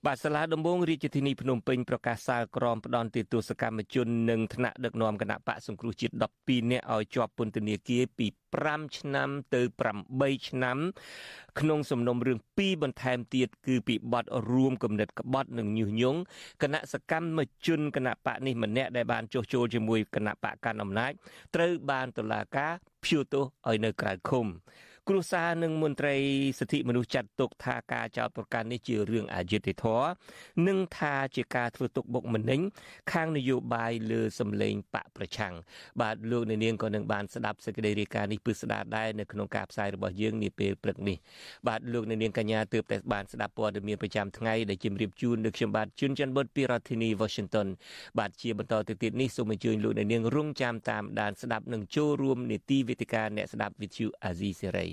[0.07, 8.27] បាទសាលាដំបងរាជធានីភ្នំពេញប្រកាសសាលក្រមផ្ដន់ទោសកម្មជននិងថ្នាក់ដឹកនាំគណៈបកសង្គ្រោះជាតិ12នាក់ឲ្យជាប់ពន្ធនាគារពី
[8.61, 9.61] 5ឆ្នាំទៅ
[10.03, 10.77] 8ឆ្នាំ
[11.59, 16.19] ក្នុងសំណុំរឿង2បន្ថែមទៀតគឺពីបទរួមគំនិតក្បត់និងញុះញង់
[16.63, 21.11] គណៈសកម្មជនគណៈបកនេះម្នាក់ដែលបានចុះចូលជាមួយគណៈបកកាន់អំណាច
[21.55, 22.71] ត្រូវបានតុលាការ
[23.03, 24.47] ព្យួរទោសឲ្យនៅក្រៅឃុំ
[25.09, 26.15] គ្រួសារនិងមន្ត្រី
[26.59, 30.09] សិទ្ធិមនុស្សចាត់ទុកថាការចោទប្រកាន់នេះជារឿងអយុត្តិធម៌
[30.67, 32.59] និងថាជាការធ្វើទុកបុកម្នេញ
[33.11, 35.53] ខាងនយោបាយលើសម្លេងបកប្រឆាំង
[36.01, 41.17] បាទលោកអ្នកនាងក៏នឹងបានស្ដាប់សេចក្តីរាយការណ៍នេះពឹស្ដារដែរនៅក្នុងការផ្សាយរបស់យើងនាពេលព្រឹកនេះ
[41.67, 47.67] បាទលោកអ្នកនាងកញ្ញាទើបតែបានស្ដាប់ព័ត៌មានប្រចាំថ្ងៃដែលជម្រាបជូននៅខ្ញុំបាទជួនច័ន្ទបុតពីរដ្ឋធានី Washington
[48.19, 54.92] បាទជាបន្តទៅទៀតនេះសូមអញ្ជើញលោកអ្នកនាងរងចាំតាមដានស្ដាប់និងចូលរួមនីតិវេទិកាអ្នកស្ដាប់ Vithu Azizi Serai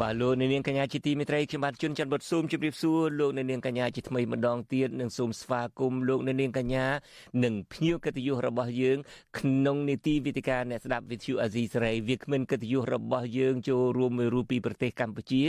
[0.00, 6.86] បាទលោកអ្នកនាងកញ្ញាជាទីមេត្រីខ្ញុំបាទជួនច័ន្ទបុតស៊ូមជម្រាបសួរលោកអ្នកនាងកញ្ញាជាថ្មីម្ដងទៀតនិងសូមស្វាគមន៍លោកអ្នកនាងកញ្ញា
[7.44, 8.98] និងភ្ញៀវកិត្តិយសរបស់យើង
[9.38, 15.42] ក្នុងនីតិវិទ្យាអ្នកស្ដាប់វិទ្យុអាស៊ីសេរីវាគ្មិនកិត្តិយសរបស់យើងចូលរួមមួយរូបពីប្រទេសកម្ពុជា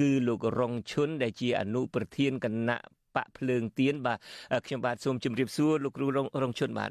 [0.00, 2.78] គឺលោករងឈុនដែលជាអនុប្រធានគណៈ
[3.16, 4.18] បកភ្លើងទៀនបាទ
[4.66, 6.06] ខ្ញុំបាទសូមជម្រាបសួរលោកគ្រូ
[6.42, 6.90] រងឈុនបាទ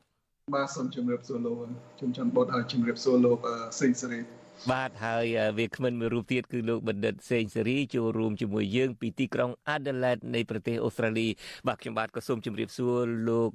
[0.56, 1.56] បាទសូមជម្រាបសួរលោក
[2.00, 3.38] ជុំច័ន្ទបុតហើយជម្រាបសួរលោក
[3.80, 5.26] សេងសេរី បាទហើយ
[5.58, 11.28] វាគ្មិនមួយរូបទៀតគឺលោកបណ្ឌិតសេងសេរីចូលរួមជាមួយយើងពីទីក្រុង Adelaide នៃប្រទេសអូស្ត្រាលី
[11.68, 12.98] បាទខ្ញុំបាទក៏សូមជម្រាបសួរ
[13.30, 13.50] លោក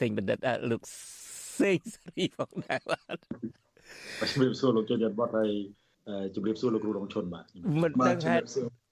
[0.00, 0.38] សេងបណ្ឌិត
[0.70, 0.82] លោក
[1.60, 3.18] សេងសេរីផងដែរបាទ
[4.30, 5.52] ជំរាបសួរលោកជយុទ្ធបតហើយ
[6.34, 7.44] ជំរាបសួរលោកគ្រូរងឈុនបាទ
[7.82, 8.44] មិនដឹងហេតុ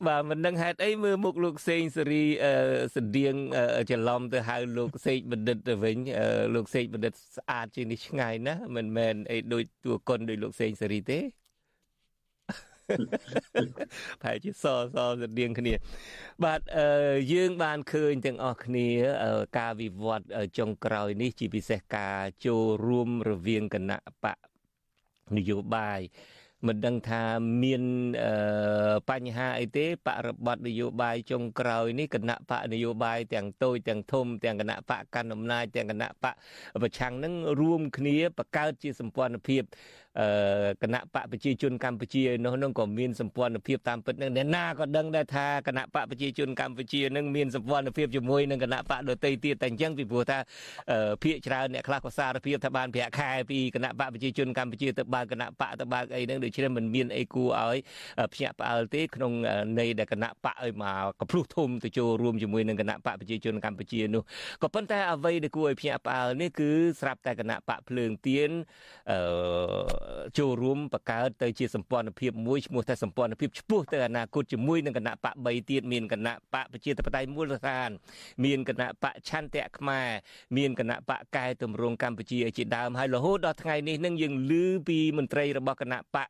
[0.07, 2.25] បាទមិនដឹងហេតុអីមើលមុខលោកសេងសេរី
[2.97, 3.35] ស្តៀង
[3.91, 5.97] ច្រឡំទៅហៅលោកសេកបណ្ឌិតទៅវិញ
[6.55, 11.21] លោកសេកបណ្ឌិតស្អាតជាងនេះឆ្ងាយណាស់មិនមែនអីដូចតួគុណដោយលោកសេងសេរីទេ
[14.21, 15.75] ប្រហែលជាសសស្តៀងគ្នា
[16.45, 16.61] បាទ
[17.33, 18.89] យើងបានឃើញទាំងអស់គ្នា
[19.59, 20.27] ការវិវត្ត
[20.59, 24.39] ចុងក្រោយនេះ ជាពិសេសការចូលរួមរវាងគណៈបក
[25.37, 26.03] នយោបាយ
[26.69, 27.23] មិនដឹងថា
[27.63, 27.83] មាន
[29.11, 36.35] បញ្ហាអីទេបរិបត្តិនយោបាយចុងក្រោយនេះគណៈបកនយោបាយទាំងតូចទាំងធំទាំងគណៈបកកណ្ដាលអំណាចទាំងគណៈបក
[36.83, 39.63] ប្រឆាំងនឹងរួមគ្នាបង្កើតជាសម្ព័ន្ធភាព
[40.83, 50.39] គណៈបកប្រជាជនកម្ពុជានោះនឹងក៏មានសម្ព័ន្ធភាពតាមពិតនឹងអ្នកណាក៏ដឹងដែរថាគណៈបកប្រជាជនកម្ពុជានឹងមានសម្ព័ន្ធភាពជាមួយនឹងគណៈបកដទៃទៀតតែអញ្ចឹងពីព្រោះថា
[51.23, 57.79] ភាកច្រើនអ្នកខ្លះក៏សារភាពថាបានប្រាក់ខែពីគណៈបកប្រជាជនកម្ពុជាទៅបើកគណៈបកទៅបើកអីហ្នឹងដូច្នេះមិនមានអីគួរឲ្យ
[58.35, 59.33] ភ្ញាក់ផ្អើលទេក្នុង
[59.79, 60.85] ន័យដែលគណៈបកឲ្យម
[61.21, 64.23] កកភ្លុះធំទៅចូលរួមជាមួយនឹងគណៈបកប្រជាជនកម្ពុជានោះ
[64.63, 66.71] ក៏ប៉ុន្តែអ្វីដែលគួរឲ្យភ្ញាក់ផ្អើលនេះគឺ
[67.01, 68.51] ស្រាប់តែគណៈបកភ្លើងទៀន
[69.11, 69.19] អឺ
[70.39, 77.91] ចូលរួមបង្កើតទៅជាសម្ព័ន្ធភាពមួយឈ្មោះថាសម្ព័ន្ធភាពឆ្ពោះទៅអនាគតជាមួយនឹងគណៈបក3ទៀតមានគណៈបកប្រជាធិបតេយ្យមូលដ្ឋាន
[78.45, 80.09] មានគណៈបកឆន្ទៈខ្មែរ
[80.57, 84.53] មានគណៈបកកែតម្រង់កម្ពុជាជាដើមហើយរហូតដល់ថ្ងៃនេះនឹងយើងឮ
[84.89, 86.29] ពីមន្ត្រីរបស់គណៈបក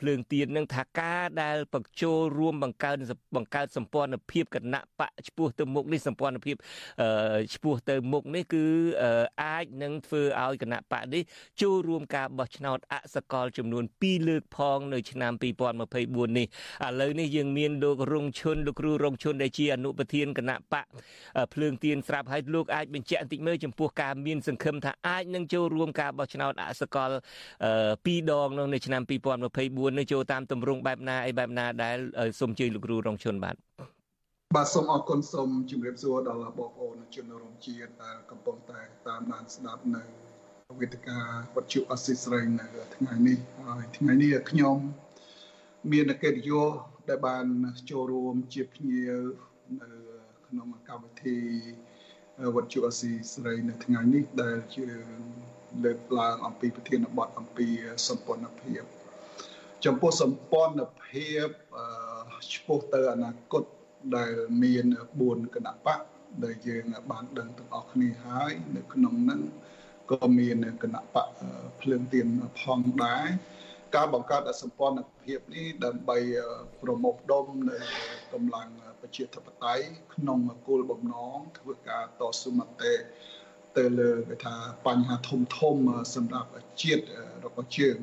[0.00, 2.96] ភ្លើងទៀននឹងថាការដែលបង្ចូលរួមបង្កើត
[3.36, 6.56] បង្កើតសម្ព័ន្ធភាពគណៈបកឆ្ពោះទៅមុខនេះសម្ព័ន្ធភាព
[7.54, 8.64] ឆ្ពោះទៅមុខនេះគឺ
[9.42, 11.22] អាចនឹងធ្វើឲ្យគណៈបកនេះ
[11.62, 16.46] ចូលរួមការបោះឆ្នោតអសកលចំនួន2លើកផងនៅឆ្នាំ2024នេះ
[16.86, 20.86] ឥឡូវនេះយើងមានលោករងឈុនលោកគ្រូរងឈុនដែលជាអនុប្រធានគណៈបក
[21.54, 27.10] ភ្លើងទៀនស្រាប់ហើយលោកអាចបញ្ជាក់បន្តិចមើលចំពោះការមានសង្ឃឹមថាអាចនឹងចូលរួមការបោះឆ្នោតអសកល
[27.70, 31.96] 2ដងនៅឆ្នាំ2024នេះចូលតាមទម្រង់បែបណាអីបែបណាដែល
[32.40, 33.56] សូមជឿលោកគ្រូរងឈុនបាទ
[34.56, 40.02] បាទសូមអរគុណសូមជម្រាបសួរដល់បងប្អូនជនរួមជាតិដែលកំពុងតែតាមដានស្ដាប់នៅ
[40.80, 41.18] វេទិកា
[41.54, 44.76] វត្ថុអសិស្រ័យនៅថ្ងៃនេះហើយថ្ងៃនេះខ្ញុំ
[45.92, 46.70] មានកិត្តិយស
[47.08, 47.46] ដែលបាន
[47.90, 49.20] ចូលរួមជាភ្ញៀវ
[49.80, 49.88] នៅ
[50.46, 51.38] ក្នុងកម្មវិធី
[52.54, 54.86] វត្ថុអសិស្រ័យនៅថ្ងៃនេះដែលជា
[55.84, 57.66] លើកឡើងអំពីប្រធានបទអំពី
[58.08, 58.82] សម្ព័ន្ធភាព
[59.84, 61.48] ចំពោះសម្ព័ន្ធភាព
[62.52, 63.64] ឆ្ពោះទៅអនាគត
[64.16, 64.86] ដែលមាន
[65.20, 66.00] 4គណៈបក
[66.44, 69.42] ដែលយើងបានដឹងទាំងអស់គ្នាហើយនៅក្នុងហ្នឹង
[70.10, 71.28] ក៏មានគណៈបក
[71.80, 72.26] ភ្លើងទៀន
[72.60, 73.26] ផងដែរ
[73.94, 76.18] ការបង្កើតសម្ព័ន្ធភាពនេះដើម្បី
[76.82, 77.78] ប្រមូលផ្ដុំនៅ
[78.32, 78.68] កម្លាំង
[79.00, 82.94] ប្រជាធិបតេយ្យក្នុងគោលបំណងធ្វើការតស៊ូមតិ
[83.76, 85.76] ទៅលើគេថាបញ្ហាធំធំ
[86.14, 86.50] សម្រាប់
[86.82, 87.02] ជាតិ
[87.44, 87.98] របស់យើង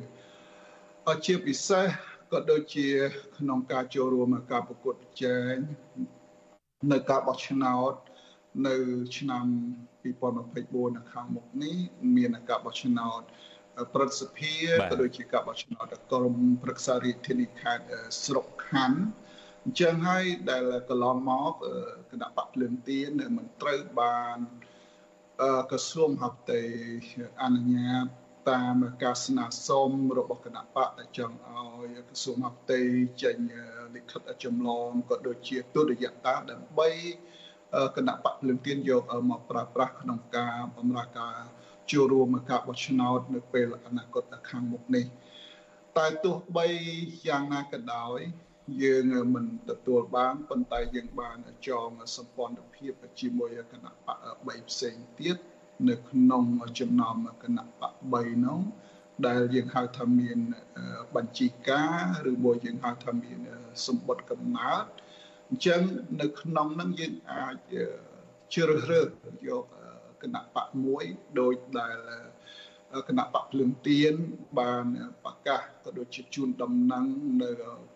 [1.26, 1.86] ជាពិសេស
[2.32, 2.88] ក៏ដូចជា
[3.38, 5.54] ក្នុងការចូលរួមការប្រកួតប្រជែង
[6.92, 7.92] នៅការបោះឆ្នោត
[8.66, 8.76] នៅ
[9.18, 9.46] ឆ្នាំ
[10.04, 11.76] 2024នៅខាងមុខនេះ
[12.16, 13.22] មានការបោះឆ្នោត
[13.94, 17.84] ប្រសិទ្ធភាពក៏ដូចជាការបោះឆ្នោតក្រមប្រឹក្សារាជធានីខេត្ត
[18.24, 19.00] ស្រុកខណ្ឌ
[19.64, 21.52] អញ្ចឹងហើយដែលកន្លងមក
[22.10, 24.38] គណៈបកភ្លើងទៀនមិនត្រូវបាន
[25.70, 26.62] ក្រសួងហត្ថី
[27.42, 28.06] អនុញ្ញាត
[28.50, 32.80] តាមការស្នើសុំរបស់គណៈបកដែលចង់ឲ្យក្រសួងហត្ថី
[33.22, 33.36] ចេញ
[33.94, 36.90] លិខិតចម្លងក៏ដូចជាទុរយតាដើម្បី
[37.96, 41.36] គណៈបកភ្លើងទៀនយកមកប្រើប្រាស់ក្នុងការបម្រើការ
[41.90, 45.04] ចូលរួមការបោះឆ្នោតនៅពេលអនាគតខាងមុខនេះ
[45.96, 46.66] តែទោះបី
[47.28, 48.18] យ៉ាងណាក៏ដោយ
[48.82, 51.36] យើងមិនទទួលបានប៉ុន្តែយើងបាន
[51.68, 55.36] ចងសម្ព័ន្ធភាពជាមួយគណៈបក3ផ្សេងទៀត
[55.88, 56.44] នៅក្នុង
[56.78, 58.60] ចំណោមគណៈបក3នោះ
[59.26, 60.38] ដែលយើងហៅថាមាន
[61.14, 63.38] បញ្ជីការឬមួយយើងហៅថាមាន
[63.86, 64.84] សម្បត្តិកំណើត
[65.50, 65.80] អញ្ចឹង
[66.20, 67.56] នៅក្នុងហ្នឹងយើងអាច
[68.54, 69.08] ជ្រើសរើស
[69.48, 69.64] យក
[70.22, 71.04] គណៈបកមួយ
[71.40, 71.96] ដោយដែល
[73.08, 74.14] គណៈបកភ្លើងទៀន
[74.58, 74.84] បាន
[75.24, 77.04] ប្រកាសក៏ដូចជាជូនដំណឹង
[77.42, 77.50] នៅ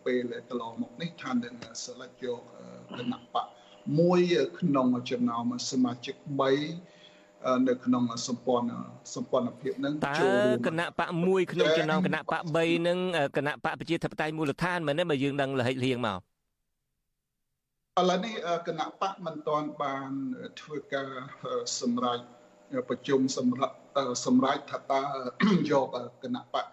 [0.06, 2.40] ពេលកន្លងមកនេះថានឹងស្លេចយក
[2.98, 3.46] គណៈបក
[4.00, 4.20] មួយ
[4.60, 6.14] ក្នុងចំណោមសមាជិក
[6.90, 8.68] 3នៅក្នុងសម្ព័ន្ធ
[9.14, 12.98] សម្ព័ន្ធភាពនឹងចូលរួមគណៈបកមួយក្នុងចំណោមគណៈបក3នឹង
[13.36, 16.20] គណៈបកប្រជាធិបតេយ្យមូលដ្ឋានមែនទេបើយើងដឹងលហិតលៀងមក
[17.98, 18.36] ឥឡូវនេះ
[18.68, 20.10] គណៈបកមិនទាន់បាន
[20.60, 21.10] ធ្វើការ
[21.80, 22.20] សម្រេច
[22.88, 23.76] ប្រជុំសម្រាប់
[24.26, 25.02] សម្រេចថាតើ
[25.70, 25.86] យក
[26.22, 26.66] គណៈបក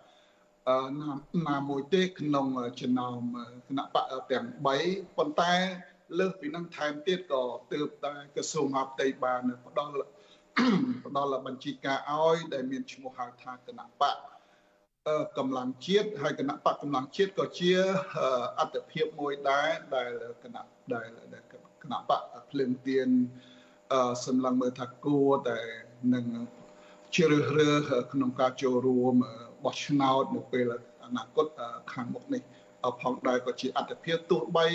[0.99, 1.09] ណា
[1.47, 2.47] ណាមួយទេក្នុង
[2.81, 3.21] ចំណោម
[3.67, 4.45] គណៈបកទាំង
[4.81, 5.53] 3ប៉ុន្តែ
[6.19, 9.93] លើសពីនឹងថែមទៀតក៏ទើបតែក្រសួងអបតីបានផ្ដល់
[11.05, 14.17] ផ្ដល់បញ្ជីការឲ្យដែលមានឈ្មោះហៅថាគណៈបក
[15.37, 17.71] កម្លាំងជាតិហើយគណៈបកកម្លាំងជាតិក៏ជា
[18.59, 20.11] អត្តភាពមួយដែរដែល
[20.43, 20.63] គណៈ
[20.93, 21.07] ដែល
[21.83, 23.09] គណៈបកភ្លើងទៀន
[24.25, 25.59] សម្លឹងមើលថាគួរតែ
[26.13, 26.25] នឹង
[27.15, 29.15] ជ្រើសរើសក្នុងការចូលរួម
[29.63, 30.65] បោះឆ្នោតនៅពេល
[31.05, 31.47] អនាគត
[31.93, 32.41] ខាងមុខនេះ
[33.01, 34.65] ផងដែរក៏ជាអត្តភាពទោះបី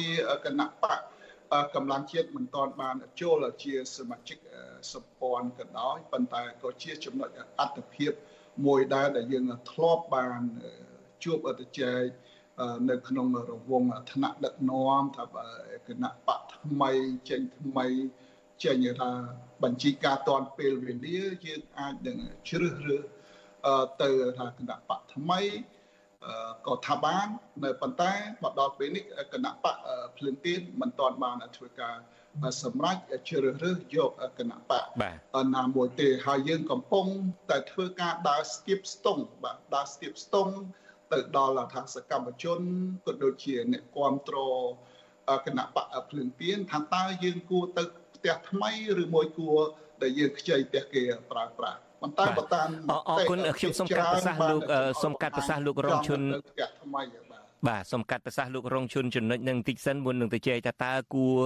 [0.45, 1.01] គណៈបក
[1.75, 4.38] កម្លាំងជាតិមិនទាន់បានចូលជាសមាជិក
[4.93, 7.29] សម្ព័ន្ធក៏ដោយប៉ុន្តែក៏ជាចំណុច
[7.61, 8.12] អត្តភាព
[8.67, 10.41] មួយដែរដែលយើងធ្លាប់បាន
[11.25, 12.03] ជួបអតិចែក
[12.91, 15.25] នៅក្នុងរង្វង់ឋានៈដឹកនាំថា
[15.89, 16.91] គណៈបកថ្មី
[17.29, 17.87] ចេញថ្មី
[18.65, 19.11] ចេញថា
[19.63, 23.05] បញ្ជីការតាន់ពេលវេលាយើងអាចនឹងជ្រើសរើស
[24.03, 25.41] ទៅថាគណៈបកថ្មី
[26.67, 27.27] ក៏ថាបាន
[27.65, 29.77] នៅប៉ុន្តែមកដល់ពេលនេះគណៈបក
[30.17, 31.97] ភ្លឹងទៀនមិនទាន់បានធ្វើការ
[32.64, 34.85] សម្រាប់ជ្រើសរើសយកគណៈបក
[35.55, 37.07] ណាមួយទេហើយយើងកំពុង
[37.51, 40.53] តែធ្វើការដើរស្ទាបស្ទង់បាទដើរស្ទាបស្ទង់
[41.12, 42.61] ទៅដល់ថាសកម្មជន
[43.07, 44.64] ក៏ដូចជាអ្នកគ្រប់គ្រង
[45.47, 47.83] គណៈបកភ្លឹងទៀនថាតើយើងគួរទៅ
[48.14, 48.71] ផ្ទះថ្មី
[49.03, 49.59] ឬមួយគួរ
[50.03, 52.69] ដែលយើងខ្ចីផ្ទះគេប្រើប្រាស់ប៉ុន្តែបើតាម
[53.11, 54.61] អរគុណខ្ញុំសូមកាត់ប្រសាសន៍លោក
[55.03, 56.21] សូមកាត់ប្រសាសន៍លោករងឈុន
[56.83, 57.03] ថ្មី
[57.68, 61.38] បាទបាទសូមកាត់ប្រសាសន៍លោករងឈុនចំណុចនឹងតិចសិនមុននឹងទៅជែកថាតើគួរ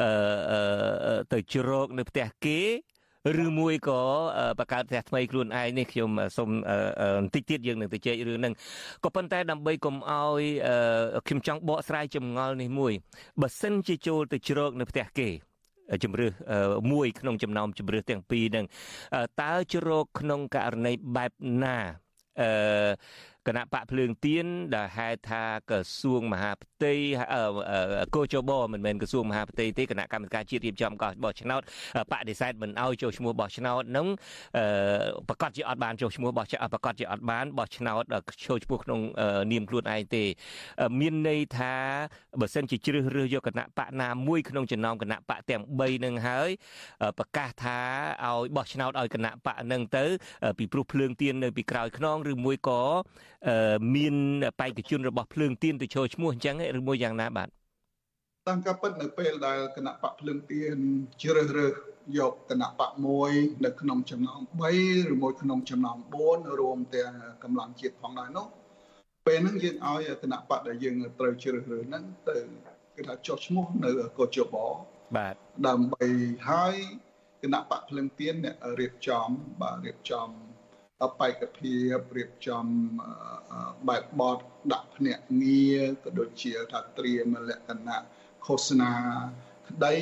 [0.00, 2.60] អឺទៅជ្រកនៅផ្ទះគេ
[3.44, 4.02] ឬមួយក៏
[4.58, 6.50] បង្កើតផ្ទះថ្មីខ្លួនឯងនេះខ្ញុំសូម
[7.18, 8.54] បន្តិចទៀតយើងនឹងទៅជែករឿងហ្នឹង
[9.04, 10.42] ក៏ប៉ុន្តែដើម្បីកុំឲ្យ
[11.28, 12.92] ខ្ញុំចង់បកស្រាយចម្ងល់នេះមួយ
[13.40, 15.28] បើសិនជាចូលទៅជ្រកនៅផ្ទះគេ
[16.04, 16.32] ជំរឿស
[16.92, 18.66] មួយក្នុងចំណោមជំរឿសទាំងពីរហ្នឹង
[19.42, 21.78] តើជ្រកក្នុងករណីបែបណា
[22.40, 22.50] អឺ
[23.48, 26.94] គណៈបកភ្លើងទៀនដែលហៅថាក្រសួងមហាផ្ទៃ
[28.14, 31.60] កោជបមិនមែនក្រសួងមហាផ្ទៃទេគណៈកម្មការជាតិរៀបចំកោះបោះឆ្នោត
[32.12, 34.06] បដិសេធមិនអោយចូលឈ្មោះបោះឆ្នោតនឹង
[35.28, 38.02] ប្រកាសជាអត់បានចូលឈ្មោះបោះប្រកាសជាអត់បានបោះឆ្នោត
[38.46, 39.00] ចូលឈ្មោះក្នុង
[39.52, 40.24] នាមខ្លួនឯងទេ
[41.00, 41.74] មានន័យថា
[42.40, 46.50] បើសិនជាជ្រើសរើសយកគណៈបកណាមួយក្នុងចំណោមគណៈបកទាំង3នឹងហើយ
[47.18, 47.78] ប្រកាសថា
[48.26, 50.04] ឲ្យបោះឆ្នោតឲ្យគណៈបកនឹងទៅ
[50.58, 52.82] ពីព្រោះភ្លើងទៀននៅពីក្រោយខ្នងឬមួយក៏
[53.94, 54.14] មាន
[54.60, 57.48] បេក្ខជនរបស់ភ្លើងទៀនទៅចូលឈ្មោះអញ្ចឹងឬមួយយ៉ាងណាបាទ
[58.48, 60.76] តាមការពិតនៅពេលដែលគណៈបកភ្លើងទៀន
[61.22, 61.74] ជ្រើសរើស
[62.18, 63.30] យកគណៈបកមួយ
[63.64, 65.98] នៅក្នុងចំណោម3ឬមួយក្នុងចំណោម
[66.28, 68.46] 4រួមទាំងកម្លាំងជាតិផងដែរនោះ
[69.26, 72.36] ពេលហ្នឹងយើងឲ្យគណៈបកដែលយើងត្រូវជ្រើសរើសហ្នឹងទៅ
[72.94, 74.56] គេថាចុះឈ្មោះនៅកោជប
[75.16, 75.34] បាទ
[75.68, 76.06] ដើម្បី
[76.46, 76.74] ឲ្យ
[77.42, 79.28] គណៈបកភ្លឹងទៀនអ្នករៀបចំ
[79.62, 80.28] បាទរៀបចំ
[81.20, 82.64] បេក្ខភាពរៀបចំ
[83.88, 84.38] បែបបទ
[84.72, 88.02] ដាក់ភ្នាក់ងារក៏ដូចជាថាត្រៀមលក្ខណៈ
[88.46, 88.92] ឃោសនា
[89.68, 89.94] ក្តី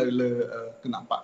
[0.00, 0.32] នៅលើ
[0.82, 1.22] គណៈបក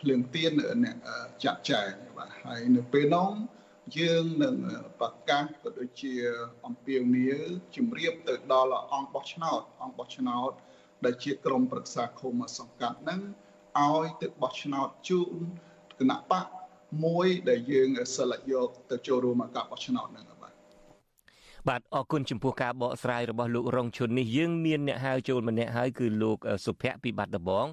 [0.00, 0.52] ភ្លើងទៀន
[0.84, 0.96] អ្នក
[1.44, 3.30] ចាក់ចែងបាទហើយនៅពេលនោះ
[3.98, 4.56] យើងនឹង
[5.00, 6.12] ប្រកាសក៏ដូចជា
[6.66, 7.40] អំពាវនាវ
[7.76, 10.52] ជំរាបទៅដល់អង្គបោះឆ្នោតអង្គបោះឆ្នោត
[11.04, 13.20] ដែលជាក្រុមប្រឹក្សាឃុំសង្កាត់ហ្នឹង
[13.80, 15.38] ឲ្យទៅបោះឆ្នោតជូន
[15.98, 16.46] គណៈបក
[17.04, 20.24] មួយដែលយើង select យកទៅចូលរួមការបោះឆ្នោតហ្នឹង
[21.68, 27.66] បាទអរគុណចំពោះការបកស្រាយរបស់លោករងឈុននេះយើងមានអ្នកហៅចូលម្នាក់ហើយគឺលោកសុភ័ក្រពីបាត់ដំបង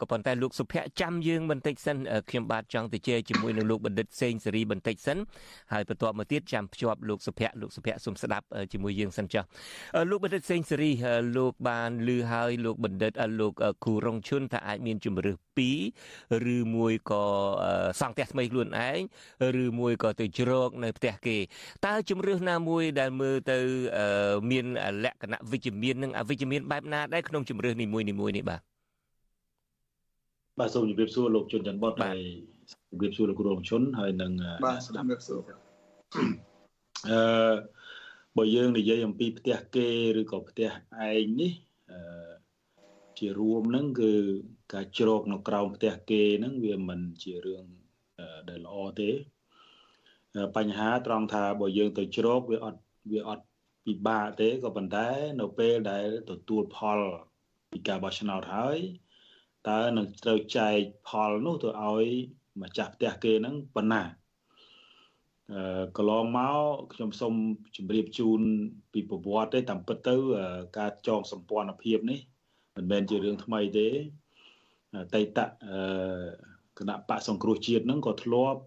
[0.00, 1.96] ក៏ប៉ុន្តែលោកសុភ័ក្រចាំយើងបន្តិចសិន
[2.30, 5.18] ខ្ញុំបាទចង់ទៅជែកជាមួយនឹងលោកបណ្ឌិតសេងសេរីបន្តិចសិន
[5.72, 9.44] ហើយបន្ទាប់មកទៀតចាំភ្ជាប់លោកសុភ័ក្រលោកសុភ័ក្រសូមស្ដាប់ជាមួយយើងសិនចុះ
[10.10, 10.90] លោកបណ្ឌិតសេងសេរី
[11.36, 13.52] លោកបានឮហើយលោកបណ្ឌិតលោក
[13.84, 17.24] គូរងឈុនថាអាចមានជំរឿស2ឬមួយក៏
[18.00, 19.00] សង់ផ្ទះថ្មីខ្លួនឯង
[19.62, 21.38] ឬមួយក៏ទៅជ្រកនៅផ្ទះគេ
[21.86, 23.58] តើជំរឿសណាមួយដែលមើលទៅ
[24.50, 24.64] មាន
[25.04, 28.60] លក្ខណៈវិជ្ជមាននិងអវិជ្ជមានបែបណាដែរក្នុងជំរឿសនីមួយនីមួយនេះបាទ
[30.58, 32.20] បាទសូមជម្រាបសួរលោកជុនច័ន្ទបតហើយ
[32.90, 34.32] ជម្រាបសួរលោកគ្រូរងឈុនហើយនឹង
[34.66, 35.40] បាទស្ដាប់ជម្រាបសួរ
[37.10, 37.54] អឺ
[38.36, 39.88] បើយើងនិយាយអំពីផ្ទះគេ
[40.20, 40.68] ឬក៏ផ្ទះ
[41.08, 41.52] ឯងនេះ
[41.90, 42.30] អឺ
[43.18, 44.12] ជារួមហ្នឹងគឺ
[44.72, 47.64] ការជ្រកនៅក្រោមផ្ទះគេហ្នឹងវាមិនជារឿង
[48.48, 49.10] ដែលល្អទេ
[50.56, 53.44] បញ្ហាត្រង់ថាបើយើងទៅជ្រកវាអត់ វាអត់
[53.84, 55.08] ពិបាកទេក៏ប៉ុន្តែ
[55.40, 56.98] នៅពេលដែលទទួលផល
[57.70, 58.78] ពីការបោះឆ្នោតហើយ
[59.68, 60.76] តើនឹងត្រូវចែក
[61.08, 62.04] ផលនោះទៅឲ្យ
[62.62, 64.02] ម្ចាស់ផ្ទះគេហ្នឹងប៉ុណ្ណា
[65.52, 66.60] អឺកន្លងមក
[66.94, 67.34] ខ្ញុំសូម
[67.76, 68.40] ជម្រាបជូន
[68.92, 70.14] ពីប្រវត្តិទេតាមពិតទៅ
[70.78, 72.20] ការចងសម្ព័ន្ធភាពនេះ
[72.76, 73.88] មិនមែនជារឿងថ្មីទេ
[75.14, 75.78] តៃតៈអឺ
[76.78, 78.60] គណៈបកសង្គ្រោះជាតិហ្នឹងក៏ធ្លាប់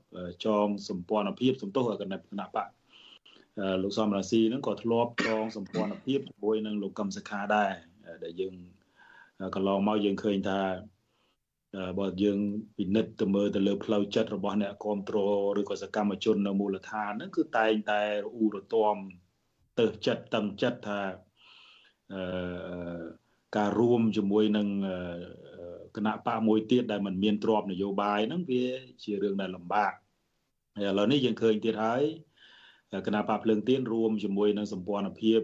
[0.45, 2.67] ចងសម្ព័ន្ធភាពសំទោសគណៈគណៈបក
[3.83, 7.71] លោកសំរាស៊ីហ្នឹងក៏ធ្លាប់ចងសម្ព័ន្ធភាពជាមួយនឹងលោកកឹមសុខាដែរ
[8.23, 8.55] ដែលយើង
[9.55, 10.59] កន្លងមកយើងឃើញថា
[11.99, 12.39] បើយើង
[12.77, 18.95] ពិនិត្យទៅមើលទៅលើផ្លូវចិត្តរបស់អ្នកគ្រប់គ្រងឬក៏សកម្មជននៅមូលដ្ឋានហ្នឹងគឺតែងតែរអ៊ូរទាំ
[19.79, 21.01] ទៅចិត្តតឹងចិត្តថា
[22.13, 23.01] អឺ
[23.57, 24.67] ការរួមជាមួយនឹង
[25.95, 28.63] គណៈបកមួយទៀតដែលมันមានទ្របនយោបាយហ្នឹងវា
[29.03, 29.93] ជារឿងដែលលំបាក
[30.75, 32.03] ហើយឥឡូវនេះយើងឃើញទៀតហើយ
[33.07, 35.39] គណៈបកភ្លើងទៀនរួមជាមួយនឹងសម្ព័ន្ធភាព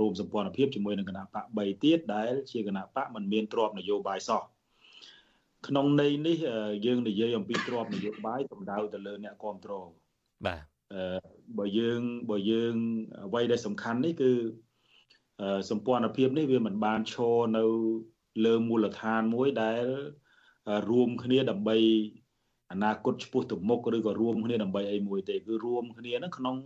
[0.00, 4.42] រួមសម្ព័ន្ធភាពជាមួយនឹងគណៈបក3ទៀតដែលជាគណៈបកมันមានទ្របនយោបាយសោះ
[5.66, 6.36] ក្នុងន័យនេះ
[6.86, 9.88] យើងនិយាយអំពីទ្របនយោបាយសំដៅទៅលើអ្នកគ្រប់គ្រង
[10.46, 10.62] បាទ
[11.58, 12.74] បើយើងបើយើង
[13.26, 14.32] អ្វីដែលសំខាន់នេះគឺ
[15.70, 17.64] សម្ព័ន្ធភាពនេះវាមិនបានឈរនៅ
[18.44, 19.84] លើមូលដ្ឋានមួយដែល
[20.90, 21.76] រួមគ្នាដើម្បី
[22.72, 26.56] អនាគតឆ្ពោះទៅមុខឬក៏រួមគ្នាដើម្បីអីមួយទេគឺរួមគ្នានឹងក្នុង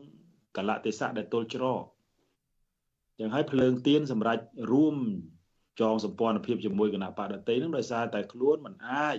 [0.57, 1.83] កលៈទេសៈដែលទល់ច្រក
[3.19, 4.97] ចឹងហើយភ្លើងទៀនសម្រាប់រួម
[5.81, 9.19] ចងសម្ព័ន្ធភាពជាមួយគណៈបដតីនឹងដោយសារតែខ្លួនមិនអាច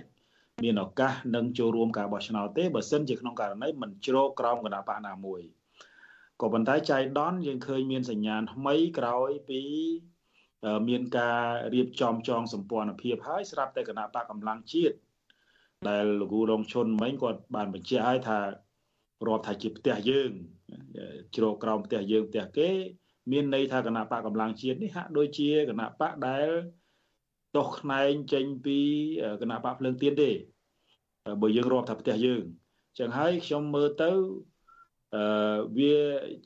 [0.62, 5.40] មានឱកាសនឹងចូលរួមការបោះឆ្នោតទេបើសិនជាក្នុងករណីមិនជ្រកក្រោមគណៈបកណាមួយ
[6.40, 9.62] ក៏ប៉ុន្តែចៃដន្យយើងឃើញមានសញ្ញាណថ្មីក្រោយពី
[10.88, 11.42] មានការ
[11.74, 14.96] រៀបចំចងសម្ព័ន្ធភាពហើយស្រាប់តែគណៈបកកម្លាំងជាតិ
[15.88, 18.38] ដែលលោកគ្រូរងឈុនមិញគាត់បានបញ្ជាក់ឲ្យថា
[19.26, 20.30] រាប់ថាជាផ្ទះយើង
[21.34, 22.68] ជ្រកក្រោមផ្ទះយើងផ្ទះគេ
[23.30, 26.48] មានន័យថាគណៈបកកម្លាំងជាតិនេះហាក់ដូចជាគណៈបកដែល
[27.56, 28.78] តោះខ្នែងចេញពី
[29.42, 30.30] គណៈបកភ្លើងទៀនទេ
[31.42, 32.42] បើយើងរាប់ថាផ្ទះយើង
[32.98, 34.10] ចឹងហើយខ្ញុំមើលទៅ
[35.14, 35.96] អឺវា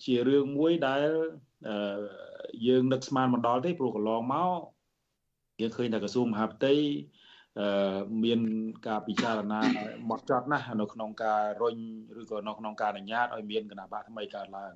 [0.05, 1.11] ជារឿងមួយដែល
[1.69, 1.77] អឺ
[2.67, 4.61] យើងនឹកស្មានមិនដល់ទេព្រោះកន្លងមក
[5.61, 7.24] យើងឃើញថាក្រសួងមហាផ្ទៃអឺ
[8.25, 8.40] មាន
[8.87, 9.61] ការពិចារណា
[10.09, 11.77] បត់ចត់ណាស់នៅក្នុងការរុញ
[12.21, 14.75] ឬក៏នៅក្នុងការអនុញ្ញាតឲ្យមានគណៈបកថ្មីកើតឡើង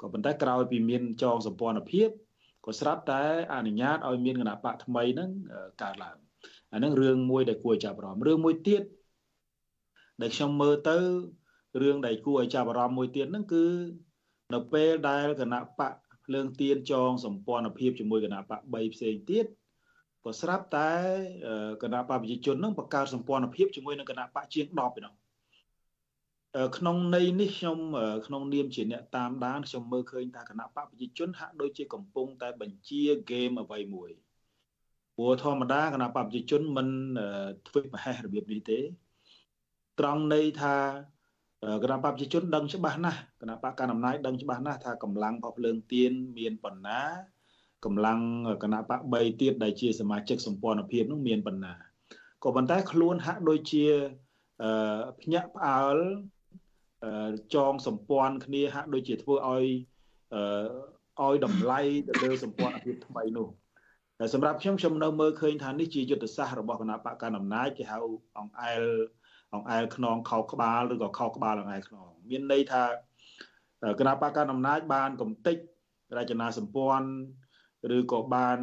[0.00, 2.08] ក៏ប៉ុន្តែក្រោយពីមានចងសម្ព័ន្ធភាព
[2.66, 3.22] ក៏ស្រាប់តែ
[3.54, 5.30] អនុញ្ញាតឲ្យមានគណៈបកថ្មីហ្នឹង
[5.82, 6.16] កើតឡើង
[6.72, 8.82] អាហ្នឹងរឿងមួយដែលគួរចាប់អារម្មណ៍រឿងមួយទៀត
[10.22, 10.96] ដែលខ្ញុំមើលទៅ
[11.82, 13.64] រឿងដែលគួរឲ្យចាប់អារម្មណ៍មួយទៀតហ្នឹងគឺ
[14.52, 15.92] នៅពេលដែលគណៈបក
[16.26, 19.46] ភ្លើងទៀនចងសម្ព័ន្ធភាពជាមួយគណៈបក3ផ្សេងទៀត
[20.24, 20.90] ក៏ស្រាប់តែ
[21.82, 25.12] គណៈបកប្រជាជននឹងបង្កើតសម្ព័ន្ធភាពជាមួយនឹងគណៈបកជាង10ឯនោះ
[26.76, 27.78] ក្នុងន័យនេះខ្ញុំ
[28.26, 34.10] ក្នុងនាមជាអ្នកតាមដានខ្ញុំមើលឃើញថាគណៈបកប្រជាជនហាក់ដូចជាកំពុងតែបញ្ជាហ្គេមអ្វីមួយ
[35.16, 36.88] ព្រោះធម្មតាគណៈបកប្រជាជនមិន
[37.68, 38.80] ធ្វើប្រហែសរបៀបនេះទេ
[39.98, 40.76] ត្រង់ន័យថា
[41.82, 47.00] គណៈបកប្រជាជនដឹងច្បាស់ណាស់គណៈបកកណ្ដាលអំណាចដឹងច្បាស់ណាស់ថាកម្លាំងរបស់ភ្លើងទៀនមានប៉ុណ្ណា
[47.84, 48.20] កម្លាំង
[48.62, 51.74] គណៈបក3ទៀតដែលជាសមាជិកសម្ព័ន្ធភាពនោះមានប៉ុណ្ណា
[52.44, 53.86] ក៏ប៉ុន្តែខ្លួនហាក់ដូចជា
[55.20, 55.96] ភ្ញាក់ផ្អើល
[57.54, 59.64] ចងសម្ព័ន្ធគ្នាហាក់ដូចជាធ្វើឲ្យ
[61.20, 63.48] ឲ្យតម្លៃទៅលើសម្ព័ន្ធភាពថ្មីនោះ
[64.18, 67.98] តែសម្រាប់ខ្ញុំខ្ញុំនៅមើលឃើញថានេះជាយុទ្ធសាស្ត្ររបស់គណៈបកកណ្ដាលអំណាចគេហៅ
[68.38, 68.82] អង្គអែល
[69.54, 72.84] អង្គអែលខ្នងខោក្បាលឬក៏ខោក្បាលអង្គអែលខ្នងមានន័យថា
[73.98, 75.56] គណៈបកកណ្ដាលអំណាចបានកំតិច
[76.18, 77.08] រចនាសម្ព័ន្ធ
[77.96, 78.58] ឬក៏បាន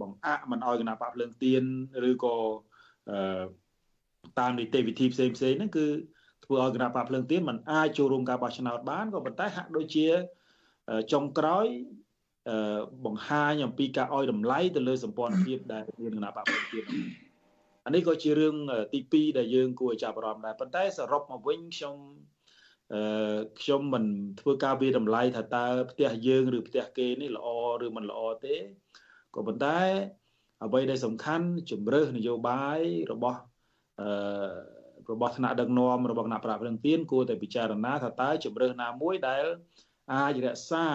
[0.00, 1.64] បង្អាក់មិនអោយគណៈបកភ្លើងទៀន
[2.10, 2.36] ឬក៏
[4.38, 5.86] តាមនីតិវិធីផ្សេងផ្សេងហ្នឹងគឺ
[6.44, 10.06] ធ្វើឲ្យគណៈបកភ្លើងទៀនមិនអាចចូលរួមការបោះឆ្នោតបានក៏ប៉ុន្តែហាក់ដូចជា
[11.12, 11.66] ចុងក្រោយ
[13.06, 16.84] បង្ហាញអំពីការឲ្យតម្លៃទៅលើសម្ព័ន្ធភាពដែលមានគណៈបកភ្លើងទៀន
[17.86, 18.54] អានេះក៏ជារឿង
[18.92, 22.37] ទី2ដែលយើងគួរចាប់អារម្មណ៍ដែរប៉ុន្តែសរុបមកវិញខ្ញុំអឺ
[23.60, 24.04] ខ្ញុំមិន
[24.40, 27.48] ធ្វើការវាតម្លៃថាតើផ្ទះយើងឬផ្ទះគេនេះល្អ
[27.84, 28.56] ឬមិនល្អទេ
[29.34, 29.80] ក៏ប៉ុន្តែ
[30.64, 32.80] អ្វីដែលសំខាន់ជំរើសនយោបាយ
[33.12, 33.38] របស់
[34.00, 34.78] អឺ
[35.12, 39.44] របស់ថ្នាក់ដឹកនាំរបស់គណៈប្រាក់ព្រឹងទៀនគួរតែពិចារណាថាតើជំរើសណាមួយដែល
[40.12, 40.86] អាចរក្សា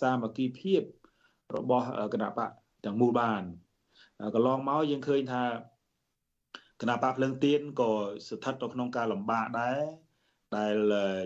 [0.00, 0.82] សាមគ្គីភាព
[1.56, 2.50] របស់គណៈបក
[2.84, 3.42] ទាំងមូលបាន
[4.34, 5.44] កន្លងមកយើងឃើញថា
[6.80, 7.92] គណៈបកភ្លើងទៀនក៏
[8.28, 9.82] ស្ថិតនៅក្នុងការលំបាកដែរ
[10.56, 10.76] ដែល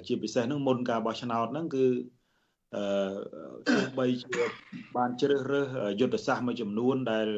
[0.07, 1.87] ជាពិសេសហ្នឹងមុនការបោះឆ្នោតហ្នឹងគឺ
[2.75, 2.85] អឺ
[3.69, 4.29] ទោះបីជា
[4.97, 5.67] បានជ្រើសរើស
[6.01, 7.29] យុទ្ធសាស្ត្រមួយចំនួនដែល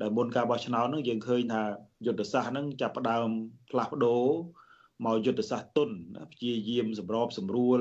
[0.00, 1.62] ដែលមុនការបោះឆ្នោតហ្នឹងយើងឃើញថា
[2.06, 3.28] យុទ្ធសាស្ត្រហ្នឹងចាប់ផ្ដើម
[3.70, 4.24] ផ្លាស់ប្ដូរ
[5.04, 5.90] មកយុទ្ធសាស្ត្រទុន
[6.32, 7.80] ព្យាយាមសម្របសម្រួល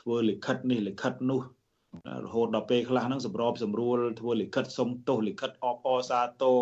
[0.00, 1.42] ធ្វើលិខិតនេះលិខិតនោះ
[2.24, 6.60] រហូតដល់ពេលខ្លះហ្នឹងសម្របសម្រួលធ្វើលិខិតសុំទោសលិខិតអបអសាទរ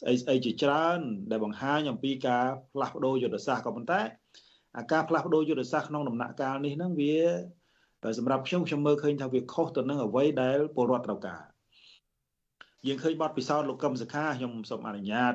[0.00, 1.00] ស្អីស្អីជាច្រើន
[1.30, 4.00] ដែលបង្ហាញអំពីការផ្លាស់ប្ដូរយុទ្ធសាស្ត្រក៏ប៉ុន្តែ
[4.76, 7.16] អាការផ្លាស់ប្ដូរយុទ្ធសាស្ត្រក្នុងដំណាក់កាលនេះហ្នឹងវា
[8.18, 11.42] សម្រាប់ខ្ញុំខ្ញុំមើលឃើញថាវាខុសទៅនឹងអ្វីដែលពលរដ្ឋត្រូវការ
[12.86, 15.34] យើងឃើញបទពិសោធន៍លោកកឹមសុខាខ្ញុំសូមអនុញ្ញាត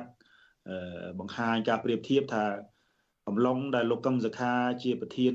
[1.20, 2.44] បង្ហាញការប្រៀបធៀបថា
[3.26, 5.34] កំឡុងដែលលោកកឹមសុខាជាប្រធាន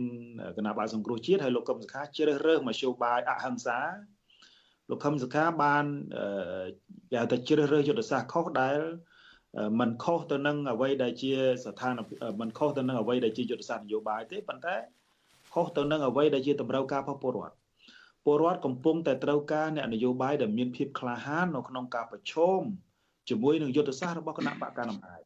[0.57, 3.79] គណៈបាលសង្គ្រោះជាតិហើយលោកកឹមសុខាជ្រើសរើសមធ្យោបាយអហិង្សា
[4.89, 5.85] លោកកឹមសុខាបាន
[7.11, 8.79] គេហៅថាជ្រើសរើសយុទ្ធសាស្ត្រខុសដែល
[9.80, 11.32] มันខុសទៅនឹងអ្វីដែលជា
[11.64, 14.76] ស្ថានភាពมันខុសទៅនឹងអ្វីដែលជាយុទ្ធសាស្ត្រនយោបាយទេប៉ុន្តែ
[15.54, 17.54] ខុសទៅនឹងអ្វីដែលជាតម្រូវការរបស់ពលរដ្ឋ
[18.24, 22.60] ពលរដ្ឋកំពុងតែត្រូវការអ្នកនយោបាយដែលមានភាពក្លាហាននៅក្នុងការប្រឈម
[23.28, 25.20] ជាមួយនឹងយុទ្ធសាស្ត្ររបស់គណៈបកកណ្ដាលអំណាច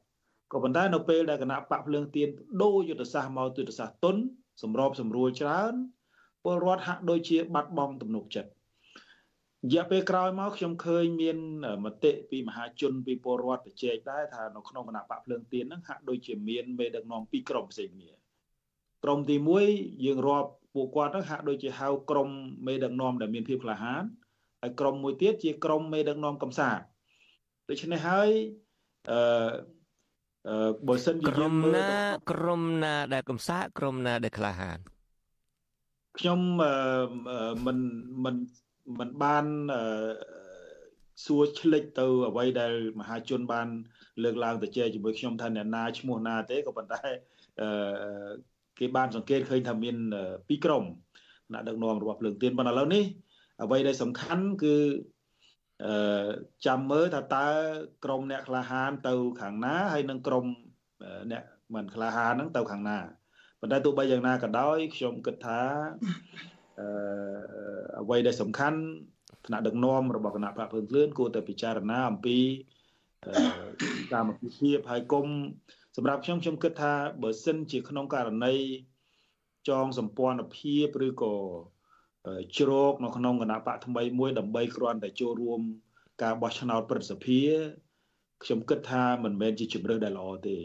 [0.52, 2.28] ក៏ប៉ុន្តែនៅពេលដែលគណៈបកភ្លើងទៀន
[2.62, 4.16] ដូរយុទ្ធសាស្ត្រមកយុទ្ធសាស្ត្រទុន
[4.62, 5.74] សម្របសម្រួលច្រើន
[6.44, 8.50] ពលរដ្ឋហាក់ដូចជាបាត់បង់ទំនុកចិត្ត
[9.67, 11.37] រយៈពេលក្រោយមកខ្ញុំឃើញមាន
[11.85, 18.11] មតិពីមហាជនពីពលរដ្ឋប្រជែកដែរថានៅក្នុងគណៈបកភ្លើងទៀនហ្នឹងហាក់ដូចជាមានមេដឹកនាំពីរក្រុមផ្សេងគ្នា
[19.03, 19.35] ក្រុមទី
[19.69, 22.29] 1យើងរាប់ពួកគាត់ហ្នឹងហាក់ដូចជាហៅក្រុម
[22.67, 24.03] មេដឹកនាំដែលមានភាពក្លាហាន
[24.61, 26.83] ហើយក្រុមមួយទៀតជាក្រុមមេដឹកនាំកំសាន្ត
[27.69, 28.29] ដូច្នេះហើយ
[29.11, 29.19] អឺ
[30.47, 31.89] អឺបើសិនជាក្រុមណា
[32.31, 34.79] ក្រុមណាដែលកំសាន្តក្រុមណាដែលក្លាហាន
[36.17, 36.39] ខ្ញុំ
[37.65, 37.77] មិន
[38.25, 38.35] មិន
[38.99, 39.45] មិនបាន
[41.25, 43.67] សួរឆ្លេចទៅអ្វីដែលមហាជនបាន
[44.23, 47.03] លើកឡើងទៅជែកជាមួយខ្ញុំថាអ្នកណាឈ្មោះណាទេក៏ប៉ុន្តែ
[48.79, 49.95] គេបានសង្កេតឃើញថាមាន
[50.47, 50.83] ពីរក្រុម
[51.53, 53.03] អ្នកដឹកនាំរបស់ភ្លើងទៀនប៉ុន្តែឥឡូវនេះ
[53.63, 54.75] អ្វីដែលសំខាន់គឺ
[55.85, 56.29] អឺ
[56.65, 57.47] ចាំមើលថាតើ
[58.05, 60.45] ក្រុមអ្នកក្លាហានទៅខាងណាហើយនឹងក្រុម
[61.31, 61.43] អ្នក
[61.75, 62.97] មិនក្លាហានហ្នឹងទៅខាងណា
[63.61, 65.61] ប៉ុន្តែទោះបីយ៉ាងណាក៏ដោយខ្ញុំគិតថា
[66.79, 66.87] អឺ
[68.01, 68.79] អ្វីដែលសំខាន់
[69.45, 72.37] ថ្នាក់ដឹកនាំរបស់គណៈបកភ្លើងភ្លឿនគួរតែពិចារណាអំពី
[74.13, 75.25] តាមវិភាពហើយគុំ
[75.95, 78.55] សម្រាប់ខ្ញុំខ្ញុំគិតថាបើសិនជាក្នុងករណី
[79.69, 81.35] ចងសម្ព័ន្ធភាពឬក៏
[82.57, 85.61] ជ្រោកនៅក្នុងគណៈបកថ្មីមួយដើម្បីគ្រាន់តែចូលរួម
[86.23, 87.55] ការបោះឆ្នោតប្រសិទ្ធភាព
[88.43, 90.59] ខ្ញុំគិតថាមិនមែនជាជំរឿនដែលល្អទេឥ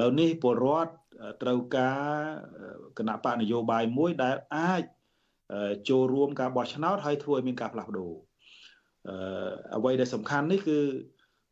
[0.00, 0.92] ឡូវនេះពលរដ្ឋ
[1.42, 2.00] ត្រូវការ
[2.98, 4.82] គណៈបកនយោបាយមួយដែលអាច
[5.88, 8.10] ចូលរួមការបោះឆ្នោតហើយធ្វើឲ្យមានការផ្លាស់ប្ដូរ
[9.08, 9.16] អឺ
[9.76, 10.78] អ្វីដែលសំខាន់នេះគឺ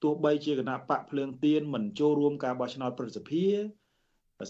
[0.03, 3.59] ទោះបីជាគណៈបកភ្លើងទៀនមិនចូលរួមការបោះឆ្នោតប្រសិទ្ធភាព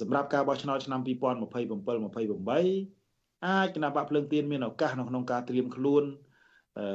[0.01, 6.05] សម្រាប់ការបោះឆ្នោតឆ្នាំ2027 28អាចគណៈបកភ្លើងទៀនមានឱកាសនៅក្នុងការត្រៀមខ្លួន
[6.78, 6.86] អឺ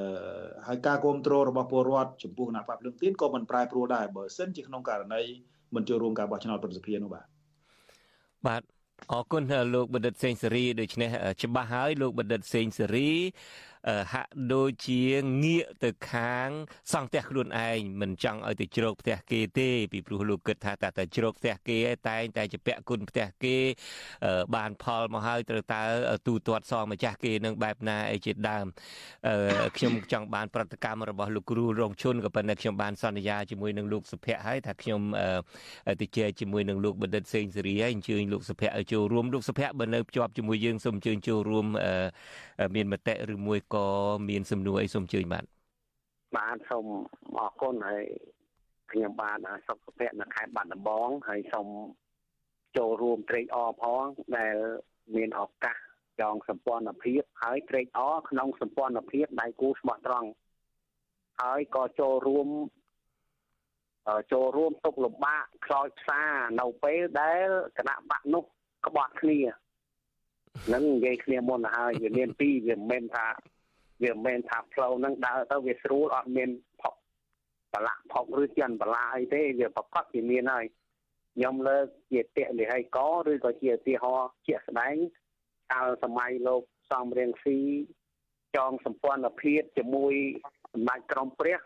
[0.68, 5.22] ហើយការគ្រប់គ្រងរបស់ពលរដ្ឋចំពោះគណៈបកភ្លើងទៀនក៏មិនប្រែប្រួលដែរបើសិនជាក្នុងករណី
[5.76, 7.26] មិនចូលរួមការបោះឆ្នោតប្រសិទ្ធភាពនោះបាទ
[8.48, 8.62] បាទ
[9.12, 9.44] អរគុណ
[9.74, 11.10] លោកបណ្ឌិតសេងសេរីដូច្នេះ
[11.44, 13.10] ច្បាស់ហើយលោកបណ្ឌិតសេងសេរី
[14.14, 15.02] ហាក់ដូចជា
[15.44, 16.50] ងាកទៅខាង
[16.92, 21.78] សង់ផ្ទះខ្លួនឯងមិនចង់ឲ្យទៅជ្រោកផ្ទះគេទេ ពីព្រោះលោកគិតថាតែតែជ្រោកផ្ទះគេ
[22.10, 23.56] តែងតែជាពាក់គុណផ្ទះគេ
[24.56, 25.82] បានផលមកហើយត្រូវតើ
[26.28, 28.66] ទូទាត់សងម្ចាស់គេនឹងបែបណាអីជាដើម
[29.78, 35.02] ខ្ញុំចង់បានប្រតិកម្មរបស់លោកគ្រូរងឈុនក៏ប៉ុន្តែខ្ញុំបានសន្យាជាមួយនឹងលោកសុភ័ក្រហើយថាខ្ញុំ
[36.02, 41.66] ទៅជែកជាមួយនឹងលោកបណ្ឌិតសេងសេរីហើយអញ្ជើញលោកសុភ័ក្រឲ្យចូលរួមលោកសុភ័ក្របើនៅភ្ជាប់ជាមួយយើងសូមអញ្ជើញចូលរួម
[42.76, 43.75] មានមតិឬមួយក៏
[44.30, 45.46] មានសំណួរអីសូមអញ្ជើញបាទ
[46.38, 46.86] បាទសូម
[47.40, 48.06] អរគុណហើយ
[48.92, 51.68] ខ្ញុំបានសុខភ័ក្រនៅខេត្តបាត់ដំបងហើយសូម
[52.78, 54.04] ចូលរួមត្រេកអរផង
[54.38, 54.56] ដែល
[55.16, 55.78] មានឱកាស
[56.22, 60.30] ចងសម្ព័ន្ធភាពហើយត្រេកអរក្នុងសម្ព័ន្ធភាពដៃគូស្មោះត្រង់
[61.42, 62.48] ហើយក៏ចូលរួម
[64.34, 66.22] ចូលរួមទុកលំបាកខ្លោចផ្សា
[66.60, 67.48] នៅពេលដែល
[67.78, 68.44] គណៈបកនោះ
[68.88, 69.40] ក្បត់គ្នា
[70.74, 73.26] នឹងនិយាយគ្នាមុនទៅហើយវាមានពីរវាមិនមែនថា
[74.04, 76.50] វាមិនមែនថាផ្លូវហ្នឹងដើរទៅវាស្រួលអត់មាន
[76.82, 76.96] ផុក
[77.74, 80.66] បលាក់ផុកឬចិនបលាអីទេវាប្រកបវាមានហើយ
[81.36, 82.98] ខ្ញុំលើកជាតេលិហិក
[83.30, 84.96] ឬក៏ជាឧទាហរណ៍ជាក់ស្ដែង
[85.72, 87.60] កាលសម័យលោកសំរៀងស៊ី
[88.56, 90.14] ចងសម្ព័ន្ធភាពជាមួយ
[90.74, 91.60] សម្ដេចក្រមព្រះ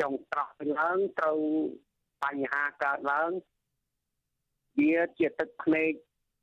[0.00, 1.40] ចុងត្រង់ឡើងត្រូវ
[2.24, 3.30] បញ្ហាកើតឡើង
[4.78, 5.92] វាជាទឹកភ្នែក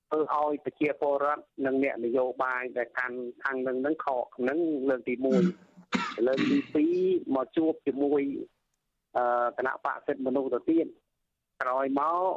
[0.09, 5.13] ធ្វើឲ្យប្រជាពលរដ្ឋនិងអ្នកនយោបាយដែលកាន់ខាងនឹងនឹងខកនឹងលើកទី
[5.71, 6.39] 1លើក
[6.75, 8.21] ទី2មកជួបជាមួយ
[9.17, 10.87] អឺគណៈបកសិទ្ធិមនុស្សទៅទៀត
[11.61, 12.33] ក្រោយមក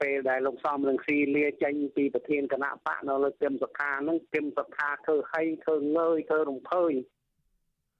[0.00, 6.92] ពេលដែលលោកសំរងស៊ីលាចេញពីប្រធានគណៈបកនៅលើគឹមសុខាហ្នឹងគឹមសុខាធ្វើហីធ្វើងើយធ្វើរំភើយ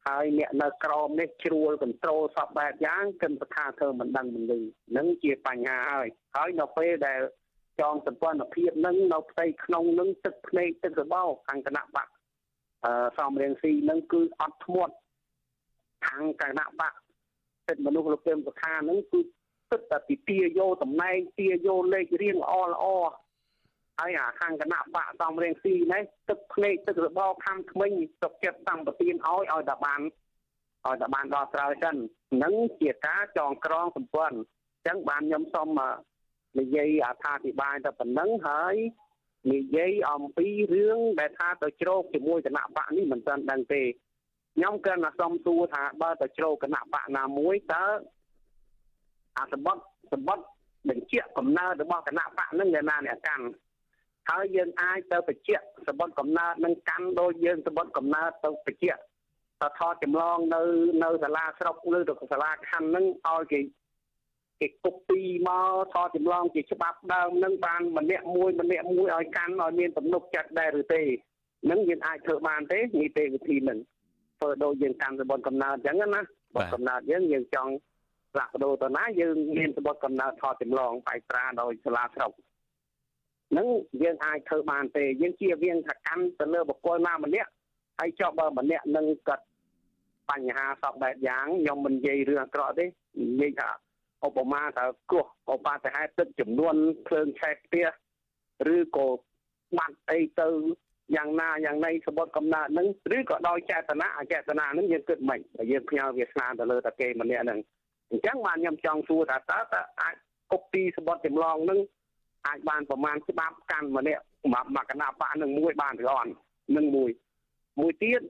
[0.09, 4.61] ហើយអ្នកនៅក្រមនេះជ្រួលកន្ត្រូលសពបែបយ៉ាងគឹមសុខាធ្វើមិនដឹងមិនលឺ
[4.96, 7.20] នឹងជាបញ្ហាហើយហើយនៅពេលដែល
[7.81, 12.09] ចងសម្ព័ន្ធភាពនឹងនៅផ្ទៃក្នុងនឹងទឹកភ្នែកទឹករបោខាងគណៈបក
[12.85, 14.95] អឺសំរៀងស៊ីនឹងគឺអត់ធ្មត់
[16.07, 16.93] ខាងគណៈបក
[17.66, 19.20] សិទ្ធិមនុស្សលោកពេមសុខានឹងគឺ
[19.72, 22.85] ទឹកតែពីទាយោតំណែងទាយោលេខរៀងល្អល្អ
[23.99, 30.01] ហើយអាខាងគណៈបកសំរៀងស៊ីនេះទឹកភ្នែកទឹករបោខាងក្មេងទុកចិត្តតាំងប្រទៀនឲ្យឲ្យតែបាន
[30.87, 31.97] ឲ្យតែបានដល់ត្រូវចឹង
[32.45, 35.68] នឹងជាការចងក្រងសម្ព័ន្ធអញ្ចឹងបានខ្ញុំសូម
[36.59, 38.74] និយាយអត្ថាធិប្បាយទៅប៉ុណ្ណឹងហើយ
[39.53, 43.82] និយាយអំពីរឿងដែលថាទៅជ្រោកជាមួយគណៈបកនេះមិនទាន់ដឹងទេ
[44.55, 47.84] ខ្ញុំគ្រាន់តែសុំសួរថាបើទៅជ្រោកគណៈបកណាមួយតើ
[49.36, 50.46] អាសម្បត្តិសម្បត្តិ
[50.88, 53.46] បញ្ជាក់កំណើតរបស់គណៈបកនឹងយ៉ាងណាអ្នកកាន់
[54.30, 59.01] ហើយយើងអាចទៅបញ្ជាក់សម្បត្តិកំណើតនឹងកាន់ដោយយើងសម្បត្តិកំណើតទៅបញ្ជាក់
[59.62, 60.61] តថតចម្លងនៅ
[61.05, 63.59] នៅសាលាស្រុកឬទៅសាលាខណ្ឌនឹងឲ្យគេ
[64.61, 71.02] គេគប់ពីមកថតចម្លងជាច្បាប់ដើមនឹងបានម្នាក់មួយម្នាក់មួយឲ្យកាន់ឲ្យមានទំនុកចិត្តដែរឬទេ
[71.70, 73.78] នឹងយើងអាចធ្វើបានទេនីតិវិធីនឹង
[74.38, 76.20] ធ្វើដូចយើងកាន់សម្បត្តិកំណើតអញ្ចឹងណា
[76.56, 77.72] បទកំណើតយើងយើងចង់
[78.32, 82.32] ផ្លាស់ប្ដូរទៅណាយើងមានសម្បត្តិកំណើតថតចម្លងបែកត្រាដោយសាលាស្រុក
[83.56, 83.66] នឹង
[84.02, 87.50] យើងអាចធ្វើបានទេយើងជាវៀងថាកាន់ទៅលើបុគ្គលណាម្នាក់
[87.98, 89.44] ហើយចុះបើម្នាក់នឹងគាត់
[90.30, 93.70] បញ្ហាសពបែបយ៉ាងខ្ញុំមិននិយាយរឿងអាក្រក់ទេនិយាយថា
[94.27, 96.75] ឧបមាថាគ្រោះឧបាហេតុទឹកចំនួន
[97.07, 97.87] ភ្លើងឆេះផ្ទះ
[98.75, 99.07] ឬក៏
[99.77, 100.49] បាត់អីទៅ
[101.16, 107.59] យ៉ាងណាយ៉ាងណីសម្បត្តិកំណើតនឹងឬក៏ដោយចេតនាអចេតនានឹងយើងគិតមិនបើយើងផ្ញើវាសនាទៅលើតាគេម្នាក់នឹង
[108.11, 110.14] អញ្ចឹងបានខ្ញុំចង់សួរថាតើតើអាច
[110.51, 111.81] គប់ពីសម្បត្តិចម្លងនឹង
[112.47, 116.33] អាចបានប្រមាណច្បាប់កាន់ម្នាក់សម្រាប់មកគណៈបកនឹងមួយបានឬអត់
[116.77, 117.11] នឹងមួយ
[117.81, 118.23] មួយទៀត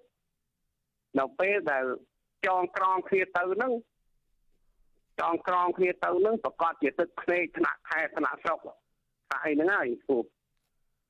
[1.18, 1.84] នៅពេលដែល
[2.46, 3.72] ចងក្រងគ្នាទៅនឹង
[5.20, 8.58] ចងក្រងគ្នាទៅនឹងប្រកាសជាទឹកភ្នែកថ្នាក់ខេត្តថ្នាក់ស្រុក
[9.30, 10.18] ថាអីហ្នឹងហើយគូ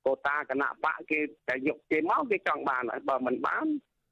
[0.04, 3.66] កូតាគណៈបកគេតែយកគេមកគេចង់បានហើយបើមិនបាន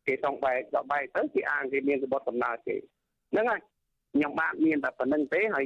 [0.07, 2.77] គេចង់បែកដល់បែកទៅគេអាងគេមានរបបដំណើរគេ
[3.33, 3.61] ហ្នឹងហើយ
[4.17, 5.65] ខ្ញុំបាទមានតែប៉ុណ្្នឹងទេហើយ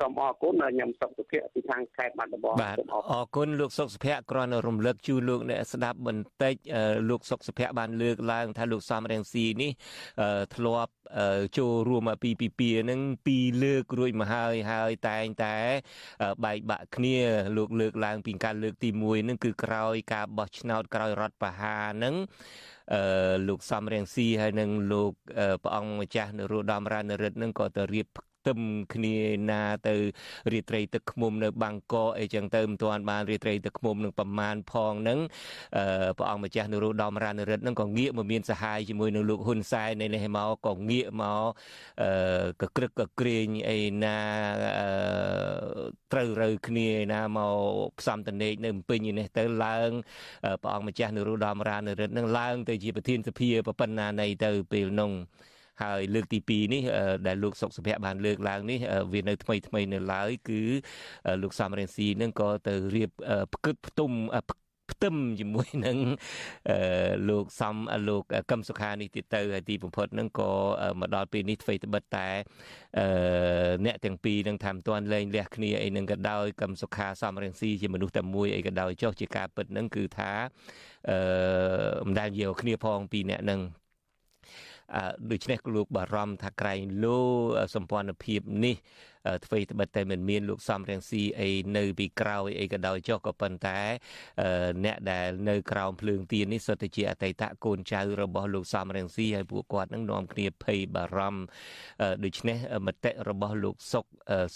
[0.00, 2.76] សូមអរគុណខ្ញុំសុខសុភ័ក្រពីខាងខេត្តបាត់ដំបងបាទ
[3.12, 6.54] អរគុណលោកសុខសុភ័ក្រគ្រាន់តែរំលឹកជូនលោកអ្នកស្ដាប់បន្តិច
[7.10, 9.70] លោកសុខសុភ័ក្របានលើកឡើងថាលោកសំរងស៊ីនេះ
[10.56, 10.92] ធ្លាប់
[11.58, 15.54] ចូលរួមពីពីពីនឹងពីរលើករួចមកហើយហើយតែងតែ
[16.44, 17.18] បែកបាក់គ្នា
[17.56, 22.14] លោកលើកឡើងពីការលើកទី1នឹងគឺក្រោយការបោះឆ្នោតក្រោយរដ្ឋបហានឹង
[22.81, 22.81] អឺ
[23.48, 25.12] លោកសំរៀងស៊ីហើយនិងលោក
[25.62, 28.06] ព្រះអង្គម្ចាស់នរោត្តមរណរដ្ឋនឹងក៏ទៅរៀប
[28.46, 28.58] ទឹម
[28.94, 29.16] គ្នា
[29.50, 29.94] ណាទៅ
[30.52, 35.18] រាត្រីទឹកឃុំនៅបាងកកអីចឹងទៅមិនទាន់បានរាត្រីទឹកឃុំនឹងប្រមាណផងនឹង
[35.76, 41.48] អឺព្រះអង្គម្ចាស់នរោត្តមរណរដ្ឋនឹងក៏ងាកមកមានសហាយជាមួយនឹងលោកហ៊ុនសែននៅនេះមកក៏ងាកមក
[42.02, 42.10] អឺ
[42.62, 44.18] កក្រឹកកក្រែងអីណា
[44.78, 44.88] អឺ
[46.12, 47.58] ត្រូវរើគ្នាណាមក
[47.98, 49.90] ផ្សំតនេកនៅពេញនេះទៅឡើង
[50.62, 55.12] ព្រះអង្គម្ចាស់នរោត្តមរណរដ្ឋនឹងឡើងទៅជាប្រធានសភាប្រពន្ធណានៃទៅពេលនោះ
[55.82, 56.82] ហើយលើកទី2នេះ
[57.26, 58.78] ដែលលោកសុកសុភ័ក្របានលើកឡើងនេះ
[59.12, 60.60] វានៅថ្មីថ្មីនៅឡើយគឺ
[61.42, 63.10] លោកសំរងស៊ីនឹងក៏ទៅរៀប
[63.54, 64.12] ផ្គឹកផ្ទុំ
[64.92, 65.98] ផ្ទឹមជាមួយនឹង
[67.28, 67.76] លោកសំ
[68.08, 70.50] លោកកឹមសុខានេះទៀតទៅហើយទីបំផុតនឹងក៏
[71.00, 72.28] មកដល់ពេលនេះធ្វើត្បិតតែ
[73.86, 80.32] អ្នកទាំងពីរនឹងថាមិនទាន់លែងលះគ្នាអីនឹងក៏ដោយកឹមសុខាសំរងស៊ីជាមនុស្សតែមួយអីក៏ដោយចុះជាការពិតនឹងគឺថា
[81.10, 81.18] អឺ
[82.06, 83.60] មិនដែលយកគ្នាផងពីអ្នកនឹង
[85.30, 87.18] ដូច្នេះលោកបារម្ភថាក្រែងលោ
[87.74, 88.76] សម្ព័ន្ធភាពនេះ
[89.44, 93.80] ធ្វើត្បិតតែមិនមានលោកសំរងស៊ីអីនៅពីក្រោយអីក៏ដោយចុះក៏ប៉ុន្តែ
[94.84, 101.42] អ្នកដែលនៅក្រោមភ្លើងទៀននេះសុទ្ធតែជាអតីតកូនចៅរបស់លោកសំរងស៊ីហើយពួកគាត់នឹងនាំគ្នាភ័យបារម្ភ
[102.24, 104.04] ដូច្នេះមតិរបស់លោកសុក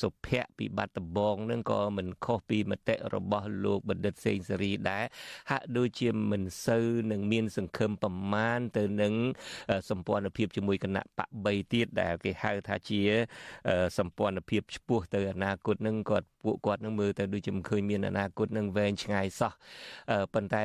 [0.01, 5.05] សុភ័ក្រពីបាត់ដំបងនឹងក៏មិនខុសពីមតិរបស់លោកបណ្ឌិតសេងសេរីដែរ
[5.51, 9.15] ហាក់ដូចជាមិនសូវនឹងមានសង្ឃឹមប្រមាណទៅនឹង
[9.91, 13.01] សម្ព័ន្ធភាពជាមួយគណៈបក3ទៀតដែលគេហៅថាជា
[13.99, 19.53] សម្ព័ន្ធភាពភាពឆ្ពោះទៅអនាគតនឹងគាត់ពួកគាត់នឹងមើលទៅដូចជាមិនឃើញមានអនាគតនឹងវែងឆ្ងាយសោះ
[20.35, 20.63] ប៉ុន្តែ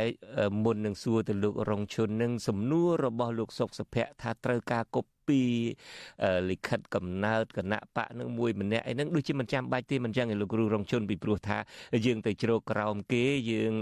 [0.63, 5.41] មុននឹងសួរទៅលោករងឈុននឹងសំណួររបស់លោកសុកសុភ័ក្រថាត្រូវការគប់ពី
[6.49, 11.57] លិខិតកំណើតគណៈបកនឹងមួយម្នាក់អីហ្នឹងដូចជាមិនចាំបាច់ទេមិនចឹងឯលោកគ្រូរងជុនពីព្រោះថា
[12.05, 13.73] យើងទៅជ្រោកក្រោមគេយើង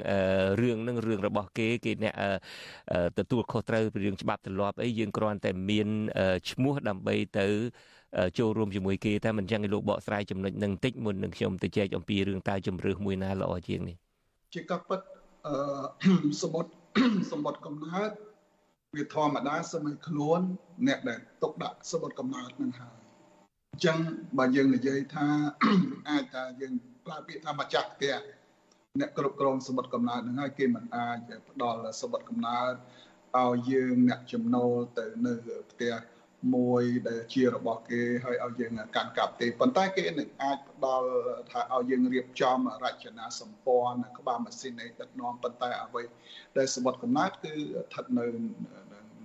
[0.62, 2.14] រឿងនឹងរឿងរបស់គេគេអ្នក
[3.18, 5.88] ទទួលខុសត្រូវពីរឿងច្បាប់ទម្លាប់អីយើងគ្រាន់តែមាន
[6.49, 7.47] ឈ្មោះដើម្បីទៅ
[8.38, 13.95] ចូលរួមជាមួយគេតែមិនចឹងឯលោកបកស្រាយចំណុចនឹងតិចមុននឹងខ្ញុំទៅចែកអំពីរឿងតើជំរឿសមួយណាល្អជាងនេះ
[14.53, 14.99] ជាការពិត
[15.47, 15.53] អឺ
[16.43, 16.72] សមុទ្រ
[17.32, 18.12] សមុទ្រកំណើត
[18.95, 20.39] វាធម្មតាសម័យខ្លួន
[20.88, 22.97] អ្នកដែលຕົកដាក់សមុទ្រកំណើតនឹងហើយ
[23.74, 23.97] អញ្ចឹង
[24.38, 25.28] បើយើងនិយាយថា
[26.10, 26.74] អាចថាយើង
[27.05, 28.16] ប្រើពាក្យថាម្ចាស់ផ្ទះ
[28.99, 31.18] អ្នកគ្រប់គ្រងសមុទ្រកំណើតនឹងហើយគេមិនអាច
[31.49, 32.74] ផ្ដល់សមុទ្រកំណើត
[33.38, 35.34] ឲ្យយើងអ្នកចំណូលទៅនៅ
[35.72, 35.93] ផ្ទះ
[36.55, 41.09] មួយដែលជារបស់គេហើយឲ្យយើងកាន់កាប់ទេប៉ុន្តែគេនឹងអាចផ្ដល់
[41.51, 46.03] ថាឲ្យយើងរៀបចំរចនាសម្ព័ន្ធក្បាលម៉ាស៊ីនឯដឹកនាំប៉ុន្តែអ្វី
[46.57, 48.25] ដែលសម្បត្តិកំណើតគឺស្ថិតនៅ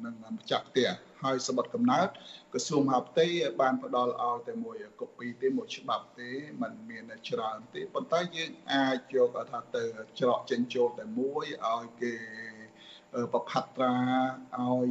[0.05, 0.89] នឹងម្ចាស់ផ្ទះ
[1.25, 2.09] ហើយសម្បត្តិកំណើត
[2.53, 3.27] ក្រសួងមហាផ្ទៃ
[3.61, 6.31] បានផ្ដល់ឲ្យតែមួយកូពីទេមួយច្បាប់ទេ
[6.63, 9.83] มันមានច្រើនទេប៉ុន្តែយើងអាចយកថាទៅ
[10.21, 12.15] ច្រកចេញចូលតែមួយឲ្យគេ
[13.33, 13.95] ប្រផាត់ត្រា
[14.61, 14.89] ឲ្យ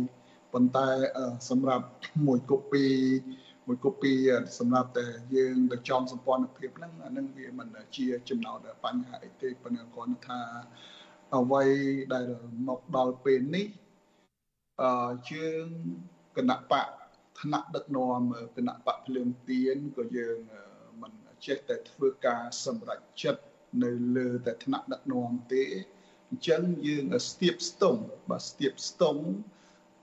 [0.54, 0.88] ប៉ុន្តែ
[1.50, 1.88] សម្រាប់
[2.28, 2.86] មួយកូពី
[3.68, 4.14] មួយកូពី
[4.60, 10.40] សម្រាប់តែយើងទៅចំសម្ព័ន្ធភាពហ្នឹងអានឹងវាមិនជាចំណោទបញ្ហាអីទេប៉ុន្តែគ្រាន់ថា
[11.36, 11.64] អ្វី
[12.14, 12.28] ដែល
[12.68, 13.68] មកដល់ពេលនេះ
[14.82, 15.66] អឺយើង
[16.38, 16.88] គណៈបក
[17.42, 18.22] ថ្នាក់ដឹកនាំ
[18.58, 20.38] គណៈបកភ្លើងទៀនក៏យើង
[21.02, 21.14] មិន
[21.46, 23.44] ចេះតែធ្វើការសម្រេចចិត្ត
[23.84, 25.64] នៅលើតែថ្នាក់ដឹកនាំទេ
[26.30, 29.24] អញ្ចឹងយើងស្ទាបស្ទង់បាទស្ទាបស្ទង់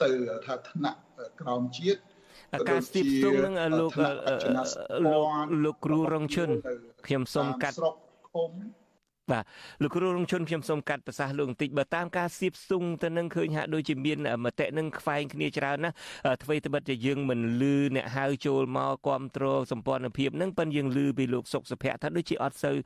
[0.02, 0.08] ទៅ
[0.46, 0.98] ថាថ្នាក់
[1.40, 2.00] ក្រោមជាតិ
[2.70, 3.92] ការស្ទាបស្ទង់នឹងលោក
[5.04, 5.26] លោក
[5.64, 6.50] លោកគ្រូរងឈុន
[7.06, 7.94] ខ្ញុំសូមកាត់ស្រុក
[8.34, 8.50] ឃុំ
[9.32, 9.44] បាទ
[9.82, 15.90] លោកគ្រូរងជនខ្ញុំសូមកាត់ប្រសាសន៍លោកបន្តិចបើតាមការសៀបស្ទង់ទៅនឹងឃើញហាក់ដូចជាមានមតិនឹងខ្វែងគ្នាច្រើនណា
[16.42, 22.76] អ្វីត្បិតជាយើងមិនលឺអ្នកហៅចូលមកគ្រប់គ្រងសម្ព័ន្ធភាពនឹងប៉ុន្តែយើងលឺពីលោកសុកសុភ័ក្រថាដូចជាអត់សូវ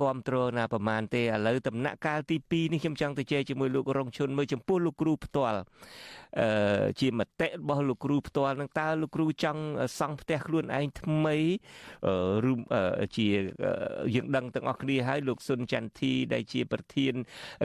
[0.00, 5.64] គ្រប់គ្រងណាប្រហែលទេឥឡូវដំណាក់កាលទី2នេះខ្ញុំចង់ទៅជែកជាមួយលោករងជនមើលចំពោះលោកគ្រូផ្ទាល់អឺ
[7.00, 9.62] ជាមតិរបស់លោកគ្រូផ្ទាល់នឹងតើលោកគ្រូចង់
[9.98, 11.36] សង់ផ្ទះខ្លួនឯងថ្មី
[12.50, 12.52] ឬ
[13.16, 13.26] ជា
[14.14, 17.14] យើងដឹងទាំងអស់គ្នាហើយលោកសុនចន្ទធីដែលជាប្រធាន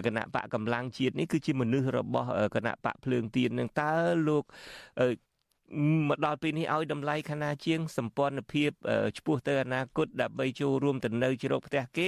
[0.06, 3.94] គណៈបកកម្លាំងជាតិនេះគឺជាមនុស្សរបស់គណៈបកភ្លើងទៀននឹងតើ
[4.28, 4.44] លោក
[6.10, 8.72] មកដល់ពេលនេះឲ្យតម្លៃខណៈជាងសម្ព័ន្ធភាព
[9.18, 12.08] ឆ្ពោះទៅអនាគតដើម្បីចូលរួមទៅនៅជ្រកផ្ទះគេ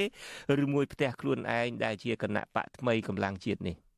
[0.64, 3.91] ឬមួយផ្ទះខ្លួនឯងដែលជាគណៈបកថ្មីកម្លាំងជាតិនេះ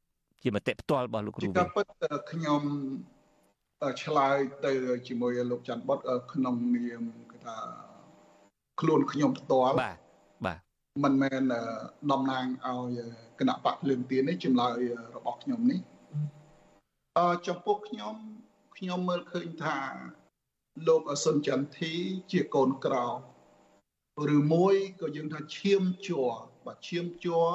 [0.43, 1.87] ជាមតិផ្ទាល់របស់លោកគ្រូវិញពិត
[2.31, 2.61] ខ្ញុំ
[4.03, 4.73] ឆ្លើយទៅ
[5.07, 5.99] ជាមួយលោកច័ន្ទបុត
[6.33, 7.57] ក្នុងនាមគេថា
[8.81, 9.97] ខ្លួនខ្ញុំផ្ទាល់បាទ
[10.45, 10.59] បាទ
[11.03, 11.41] មិនមែន
[12.11, 12.99] តំណាងឲ្យ
[13.39, 14.77] គណៈបកភ្លើងទៀននេះចម្លើយ
[15.15, 15.79] របស់ខ្ញុំនេះ
[17.17, 18.15] អឺចំពោះខ្ញុំ
[18.77, 19.77] ខ្ញុំមើលឃើញថា
[20.87, 21.93] លោកសុនចន្ទធី
[22.31, 23.05] ជាកូនក្រៅ
[24.35, 26.29] ឬមួយក៏យើងថាឈាមជួរ
[26.65, 27.49] បាទឈាមជួរ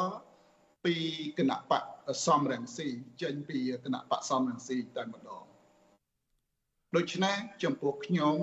[0.84, 0.95] ពី
[1.39, 1.84] គណៈបក
[2.27, 2.89] សំរងស៊ី
[3.23, 5.45] ចេញពីគណៈបកសំរងស៊ីតែម្ដង
[6.97, 8.37] ដូច្នេះចំពោះខ្ញុំ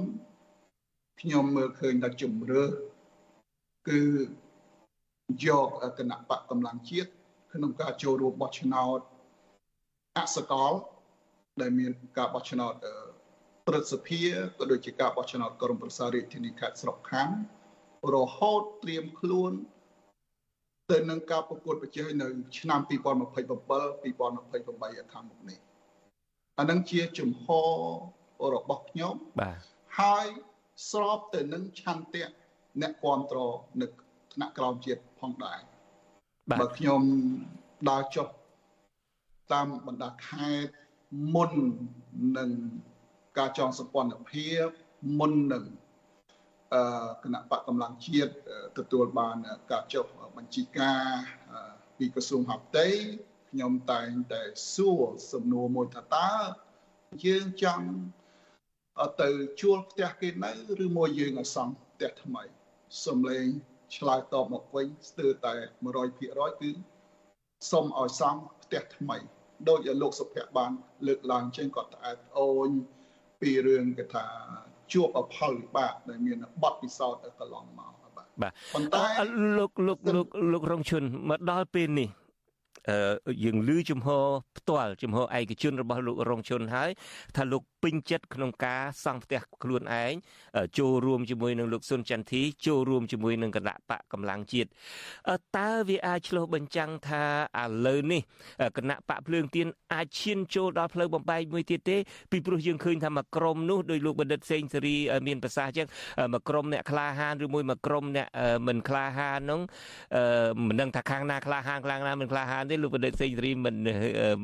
[1.21, 2.63] ខ្ញុំមើលឃើញថាជំរឿ
[3.89, 4.01] គឺ
[5.45, 5.67] យក
[5.99, 7.09] គណៈបកកម្លាំងជាតិ
[7.53, 8.99] ក្នុងការចូលរួមបោះឆ្នោត
[10.17, 10.71] អសកល
[11.61, 12.73] ដែលមានការបោះឆ្នោត
[13.67, 14.21] ព្រឹទ្ធសភា
[14.57, 17.35] ក៏ដូចជាការបោះឆ្នោតក្រមប្រសារាជធានីខេត្តស្រុកខណ្ឌ
[18.13, 19.51] រហូតត្រៀមខ្លួន
[20.91, 22.27] ទៅនឹងការប្រកួតប្រជែងនៅ
[22.59, 22.93] ឆ្នាំ2027 2028
[25.13, 25.59] ខាងមុខនេះ
[26.59, 27.69] អានឹងជាជំហរ
[28.55, 29.57] របស់ខ្ញុំបាទ
[29.99, 30.25] ហើយ
[30.91, 32.25] ស្របទៅនឹងឆន្ទៈ
[32.81, 33.87] អ្នកគ្រប់គ្រងនៅ
[34.33, 35.59] ថ្នាក់ក្រោមជាតិផងដែរ
[36.59, 37.01] បើខ្ញុំ
[37.89, 38.27] ដើរចុះ
[39.53, 40.71] តាមបណ្ដាខេត្ត
[41.35, 41.51] មុន
[42.37, 42.49] នឹង
[43.37, 44.65] ការចងសម្ព័ន្ធភាព
[45.19, 45.73] មុននឹងអឺ
[47.23, 48.31] គណៈបកកម្លាំងជាតិ
[48.77, 49.37] ទទួលបាន
[49.71, 50.05] ការចុះ
[50.37, 51.01] បញ្ជីការ
[51.97, 52.89] ពីក្រសួងហត្ថតី
[53.49, 54.41] ខ្ញុំតែងតែ
[54.73, 56.31] សួរសំណួរមួយថាតើ
[57.25, 57.87] យើងចង់
[59.21, 59.29] ទៅ
[59.61, 60.51] ជួលផ្ទះគេនៅ
[60.85, 62.43] ឬមួយយើងឲ្យសង់ផ្ទះថ្មី
[63.05, 63.47] សំឡេង
[63.97, 65.55] ឆ្លើយតបមកវិញស្ទើរតែ
[66.07, 66.71] 100%គឺ
[67.71, 69.17] សុំឲ្យសង់ផ្ទះថ្មី
[69.69, 70.71] ដោយលោកសុភ័ក្របាន
[71.07, 72.69] លើកឡើងចេញគាត់ត្អែតអូន
[73.41, 74.25] ពីរឿងគេថា
[74.93, 79.05] ជួបផលវិបាកដែលមានបទពិសោធន៍កន្លងមកបាទបាទប៉ុន្តែ
[79.57, 82.09] លោកលោកលោកលោករងឈុនមកដល់ពេលនេះ
[83.43, 84.25] យើងលឺជំហរ
[84.57, 86.89] ផ្ទាល់ជំហរឯកជនរបស់លោករងជនហើយ
[87.35, 90.13] ថាលោកពេញចិត្តក្នុងការសង់ផ្ទះខ្លួនឯង
[90.79, 94.69] ចូលរួមជាមួយនឹងលោកសុនចន្ទធីចូលរួមជាមួយនឹងគណៈបកកម្លាំងជាតិ
[95.57, 97.23] តើវាអាចឆ្លុះបញ្ចាំងថា
[97.61, 98.21] ឥឡូវនេះ
[98.77, 101.97] គណៈបកភ្លើងទៀនអាចឈានចូលដល់ផ្លូវបំបែកមួយទៀតទេ
[102.31, 104.95] ពីព្រោះយើងឃើញថាមួយក្រុមនោះដោយលោកបណ្ឌិតសេងសេរី
[105.27, 105.87] មានប្រសាសន៍ចឹង
[106.33, 108.27] មួយក្រុមអ្នកក្លាហានឬមួយមួយក្រុមអ្នក
[108.67, 109.59] មិនក្លាហាននោះ
[110.67, 113.75] មិនដឹងថាខាងណាក្លាហានខ្លាំងណាមិនក្លាហានទេលោកបណ្ឌិតសេងសេរីមិន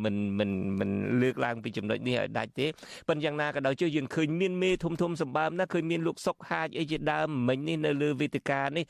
[0.03, 0.89] មិនមិនមិន
[1.21, 2.67] លើកឡើងពីចំណុចនេះឲ្យដាច់ទេ
[3.07, 8.85] ប៉ុន្តែយ៉ាងណាក៏ដោយចុះយើងឃើញមានមេធំធំសម្បើមណាឃើញមានលោកសុកហាជអីជាដើមមិញនេះនៅលើវេទិកានេះ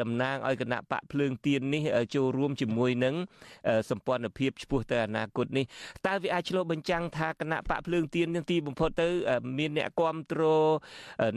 [0.00, 1.82] តំណាងឲ្យគណៈបកភ្លើងទៀននេះ
[2.14, 3.14] ចូលរួមជាមួយនឹង
[3.90, 5.64] សម្ព័ន្ធភាពឆ្ពោះទៅអនាគតនេះ
[6.06, 9.08] តើវាអាចឆ្លុះបញ្ចាំងថាគណៈបកភ្លើងទៀននឹងទីបំផុតទៅ
[9.58, 10.70] មានអ្នកគ្រប់គ្រង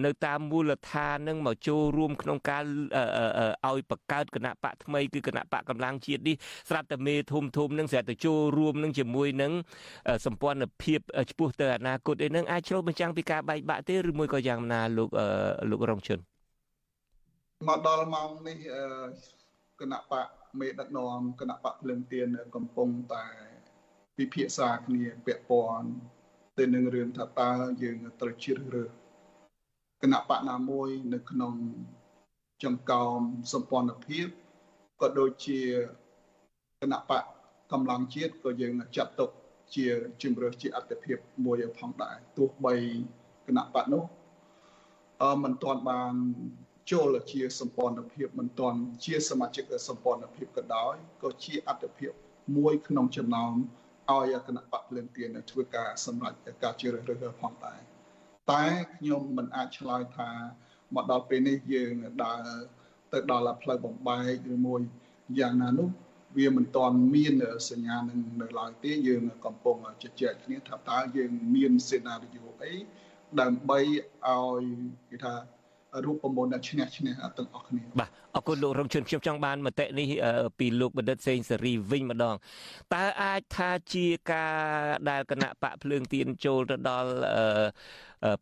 [0.06, 2.64] នៅតាមមូលដ្ឋាននឹងមកចូលរួមក្នុងការ
[3.68, 6.36] ឲ្យបង្កើតគណៈបកថ្មីគឺគណៈបកកម្លាំងជាតិនេះ
[6.70, 9.52] ស្រាប់តែមេធំធំនឹងស្រាប់តែចូលរួមនឹងជាមួយនឹង
[10.26, 11.00] សម្ព័ន្ធភាព
[11.32, 15.10] ឆ្ពោះទៅអនាគតអីនឹងអាចឆ្លុះបញ្ចាំងពីការបែកបាក់ទេឬមួយក៏យ៉ាងណាលោក
[15.70, 16.20] លោករងជន
[17.68, 18.58] មកដល់ម៉ោងនេះ
[19.82, 20.28] គណៈបក
[20.60, 23.26] មេដឹកនាំគណៈបកភ្លឹងទៀនកំពុងតែ
[24.18, 25.90] ពិភាក្សាគ្នាពាក់ព័ន្ធ
[26.58, 27.52] ទៅនឹងរឿងថាតើ
[27.84, 28.92] យើងត្រូវជ្រើសរើស
[30.02, 31.54] គណៈបកណាមួយនៅក្នុង
[32.64, 33.20] ចង្កោម
[33.54, 34.28] សម្ព័ន្ធភាព
[35.02, 36.01] ក៏ដូចជាគ
[36.92, 37.24] ណៈបក
[37.72, 39.30] កម្លាំងជាតិក៏យើងចាត់ទុក
[39.76, 39.86] ជា
[40.22, 42.76] ជំរឿសជាអត្តភាពមួយផងដែរទោះបី
[43.48, 44.04] គណៈបកនោះ
[45.24, 46.14] អឺមិនទាន់បាន
[46.92, 52.12] ចូលជាសម្ព័ន្ធភាពមិនទាន់ជាសមាជិកសម្ព័ន្ធភាពក៏ដោយក៏ជាអត្តភាព
[52.58, 53.54] មួយក្នុងចំណោម
[54.12, 57.80] ឲ្យគណៈបកភ្លើងទៀនធ្វើការសម្រេចការជ្រើសរើសផងដែរ
[58.52, 58.64] តែ
[58.96, 60.30] ខ្ញុំមិនអាចឆ្លើយថា
[60.96, 62.44] មកដល់ពេលនេះយើងដើរ
[63.14, 64.82] ទៅដល់ផ្លូវបំបែកឬមួយ
[65.40, 65.90] យ៉ាងណានោះ
[66.38, 67.34] វាមិនទាន់មាន
[67.70, 72.74] សញ្ញានឹងនៅឡើយទេយើងកំពុងជជែកគ្នាថាតើយើងមានសេណារីយ៉ូអី
[73.42, 73.80] ដើម្បី
[74.28, 74.64] ឲ្យ
[75.10, 75.34] គេថា
[76.06, 80.08] រូបមន្តឈ្នះឈ្នះទាំងអស់គ្នាបាទអរគុណលោករងជនខ្ញុំចង់បានមតិនេះ
[80.60, 82.36] ពីលោកបណ្ឌិតសេងសេរីវិញម្ដង
[82.94, 84.56] តើអាចថាជាការ
[85.10, 87.12] ដែលគណៈបកភ្លើងទៀនចូលទៅដល់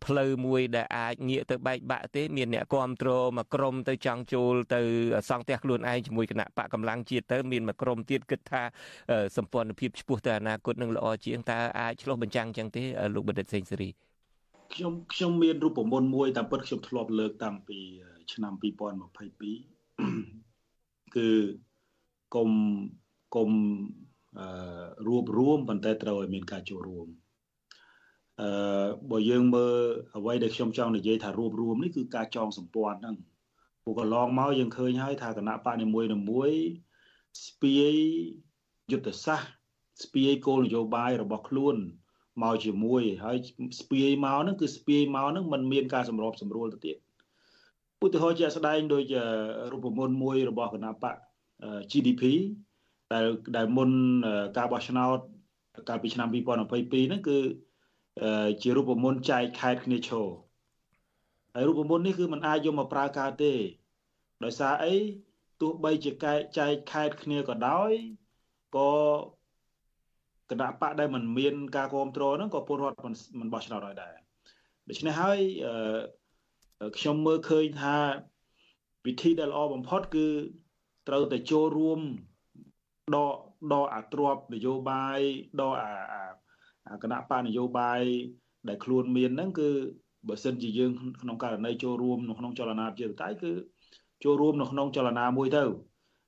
[0.05, 4.81] ផ្លូវមួយដែលអាចងាកទៅបែកបាក់ទេមានអ្នកគ្រប់គ្រងមកក្រុមទៅចង់ចូលទៅ
[5.29, 8.61] សង់ផ្ទះខ្លួនឯងជាមួយគណៈបកកម្លាំងជាតិទៅមានមកក្រុមទៀតគិតថា
[9.37, 12.83] សម្ព័ន្ធភាពឆ្ពោះទៅអនាគតនឹងល្អជាងតើអាចឆ្លោះបញ្ចាំងចឹងទេ
[13.15, 13.89] លោកបណ្ឌិតសេងសេរី
[14.73, 17.79] ខ្ញុំខ្ញុំមានរូបមន្តមួយតាមពិតខ្ញុំធ្លាប់លើកតាំងពី
[18.33, 21.29] ឆ្នាំ2022គឺ
[22.35, 22.49] កុំ
[23.35, 23.49] កុំ
[24.39, 24.47] អឺ
[25.07, 27.07] រួបរวมប៉ុន្តែត្រូវឲ្យមានការចូលរួម
[28.41, 28.49] អឺ
[29.11, 29.75] បើយើងមើល
[30.17, 33.15] អ្វីដែលខ្ញុំចង់និយាយថារួមរួមនេះគឺការចងសម្ព័ន្ធហ្នឹង
[33.83, 36.51] ពួកកន្លងមកយើងឃើញហើយថាគណៈបកនីមួយនីមួយ
[37.45, 37.95] ស្ពាយ
[38.91, 39.49] យុទ្ធសាស្ត្រ
[40.03, 41.75] ស្ពាយគោលនយោបាយរបស់ខ្លួន
[42.43, 43.37] មកជាមួយហើយ
[43.79, 46.97] ស្ពាយមកហ្នឹងគឺស្ពាយមកហ្នឹងมันមានការសម្របសម្រួលទៅទៀត
[48.05, 49.13] ឧទាហរណ៍ជាក់ស្ដែងដូច
[49.71, 51.15] រូបមន្តមួយរបស់គណៈបក
[51.91, 52.23] GDP
[53.13, 53.25] ដែល
[53.55, 53.89] ដែលមុន
[54.57, 55.19] ការបោះឆ្នោត
[55.89, 57.37] កាលពីឆ្នាំ2022ហ្នឹងគឺ
[58.61, 60.27] ជារូបមន្តចែកខេតគ្នាឈរ
[61.53, 63.53] ហើយរូបមន្តនេះគឺมันអាចយកមកប្រើកើតទេ
[64.43, 64.95] ដោយសារអី
[65.61, 66.11] ទោះបីជា
[66.57, 67.91] ចែកខេតគ្នាក៏ដោយ
[68.75, 68.91] ក៏
[70.49, 73.01] គណៈបកដែលមិនមានការគ្រប់គ្រងហ្នឹងក៏ពលរដ្ឋ
[73.39, 74.13] មិនបោះឆ្នោតឲ្យដែរ
[74.89, 75.39] ដូច្នេះហើយ
[76.97, 77.97] ខ្ញុំមើលឃើញថា
[79.05, 80.27] វិធីដែលល្អបំផុតគឺ
[81.07, 81.99] ត្រូវតែចូលរួម
[83.15, 83.35] ដក
[83.73, 85.19] ដកអាទ្របនយោបាយ
[85.61, 86.23] ដកអាអា
[87.03, 88.01] គណៈបកនយោបាយ
[88.67, 89.69] ដែលខ្លួនមានហ្នឹងគឺ
[90.27, 93.51] បើសិនជាយើងក្នុងករណីចូលរួមនៅក្នុងចលនាប្រជាធិបតេយ្យគឺ
[94.23, 95.63] ចូលរួមនៅក្នុងចលនាមួយទៅ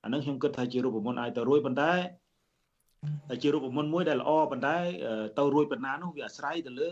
[0.03, 1.91] អានឹងខ្ញុំគិតថាជារូបមន្តអាចទៅរួយប៉ុន្តែ
[3.41, 4.77] ជារូបមន្តមួយដែលល្អប៉ុន្តែ
[5.37, 6.91] ទៅរួចប៉ុណ្ណានោះវាអាស្រ័យទៅលើ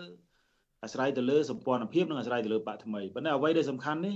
[0.84, 4.16] អាស្រ័យទៅលើសម្ព័ន្ធភាពនិងអាស្រ័យទៅលើបកថ្មីប៉ុន្តែអ្វីដែលសំខាន់នេះ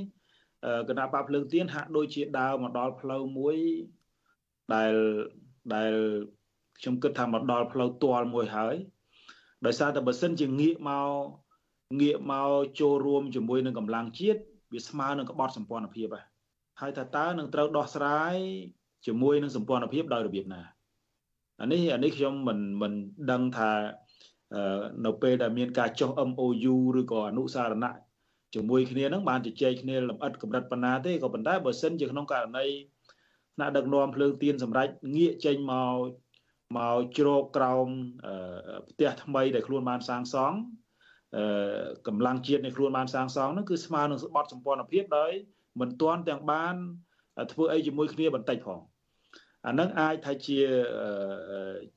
[0.90, 3.58] គណៈបកភ្លើងទៀនហាក់ដូចជាដើរមកដល់ផ្លូវមួយ
[4.74, 4.94] ដែល
[5.76, 5.94] ដែល
[6.80, 8.76] ខ្ញុំគិតថាមកដល់ផ្លូវទាល់មួយហើយ
[9.66, 11.20] ដោយសារតែបើសិនជាងាកមក
[12.02, 12.50] ងាកមក
[12.80, 14.40] ចូលរួមជាមួយនឹងកម្លាំងជាតិ
[14.74, 16.08] វាស្មើនឹងក្បត់សម្ព័ន្ធភាព
[16.82, 18.36] ហើយថាតើនឹងត្រូវដោះស្រាយ
[19.06, 20.62] ជាមួយនឹងសម្ព័ន្ធភាពដោយរបៀបណា
[21.62, 22.94] អានេះអានេះខ្ញុំមិនមិន
[23.32, 23.72] ដឹងថា
[25.06, 27.96] នៅពេលដែលមានការចុះ MOU ឬក៏អនុសារណៈ
[28.54, 32.66] ជាមួយគ្នានឹងបានជជែកគ្នាលម្អិតកម្រិតប៉ុណ្ណាទេក៏ប៉ុន្តែបើសិនជាក្នុងករណី
[33.56, 36.23] ថ្នាក់ដឹកនាំភ្លើងទៀនសម្រាប់ងាកចេញមក
[36.78, 37.88] មកជ្រោកក្រោម
[38.90, 40.58] ផ្ទះថ្មីដែលខ្លួនបានសាងសង់
[42.08, 45.32] កម្លាំងជាតិនៃខ្លួនបានសាងសង់នោះគឺស្មើនឹងបទសម្ព័ន្ធភាពដោយ
[45.80, 46.76] មិនទាន់ទាំងបាន
[47.52, 48.80] ធ្វើអីជាមួយគ្នាបន្តិចផង
[49.68, 50.60] អានឹងអាចថាជា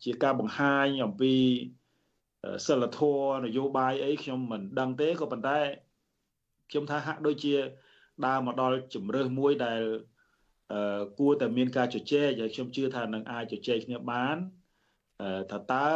[0.05, 1.35] ជាការបង្ហាញអំពី
[2.67, 5.59] សិលធម៌នយោបាយអីខ្ញុំមិនដឹងទេក៏ប៉ុន្តែ
[6.71, 7.55] ខ្ញុំថាហាក់ដូចជា
[8.27, 9.81] ដើរមកដល់ជំរើសមួយដែល
[11.19, 14.37] គួរតែមានការជជែកហើយខ្ញុំជឿថានឹងអាចជជែកគ្នាបាន
[15.51, 15.89] ថាតើ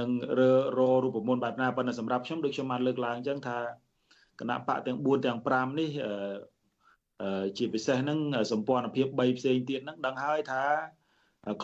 [0.00, 3.58] នឹងរើររូបមន្តបែបណាប៉ុន្តែសម្រាប់ខ្ញុំដូចខ្ញុំបានលើកឡើងអញ្ចឹងថា
[4.40, 5.90] គណៈបកទាំង4ទាំង5នេះ
[7.58, 8.18] ជាពិសេសហ្នឹង
[8.52, 10.64] សម្ព័ន្ធភាព3ផ្សេងទៀតហ្នឹងដឹងហើយថា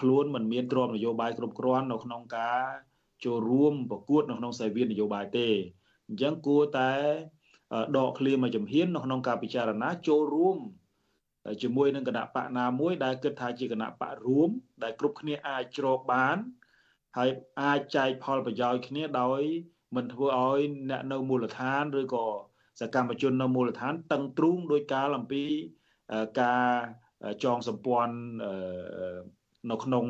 [0.00, 2.62] ខ្លួនមិនមានទ្រព្យនយោបាយគ្រប់គ្រាន់នៅក្នុងការ
[3.24, 5.48] ចូលរួមប្រកួតនៅក្នុងសាយវាននយោបាយទេ
[6.08, 6.92] អញ្ចឹងគួរតែ
[7.96, 10.58] ដកឃ្លាមកចំហៀននៅក្នុងការពិចារណាចូលរួម
[11.62, 14.48] ជាមួយនឹងគណៈបកណាមួយដែលគិតថាជាគណៈបករួម
[14.82, 16.36] ដែលគ្រប់គ្នាអាចជ្រកបាន
[17.16, 19.40] ហើយអាចចែកផលប្រយោជន៍គ្នាដោយ
[19.96, 20.60] មិនធ្វើឲ្យ
[20.90, 22.26] អ្នកនៅមូលដ្ឋានឬក៏
[22.80, 25.44] សកម្មជននៅមូលដ្ឋានតឹងទ្រូងដោយការអំពី
[26.40, 26.66] ការ
[27.44, 28.14] ចងសម្ព័ន្ធ
[29.70, 30.04] នៅក្នុង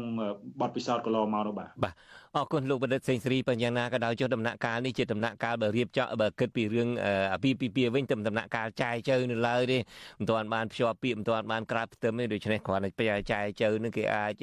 [0.60, 1.94] បទពិសោធន៍កន្លងមកនោះបាទបាទ
[2.36, 6.88] អរគុណលោកបណ្ឌិតសេងសេរីបញ្យ៉ាងណាក៏ដោយចុះដំណាក់កាលនេះជាដំណាក់កាលបើរៀបចំបើគិតពីរឿង
[7.32, 9.78] អាពាហ៍ពិពាហ៍វិញទៅដំណាក់កាលចាយជើនៅឡើយទេ
[10.18, 14.34] មិនទាន់បានភ្ជាប់ពាក្យមិនទាន់បានក្រាបផ្ទឹមទេដូច្នេះគ្រាន់តែពេលចាយជើនឹងគេអាច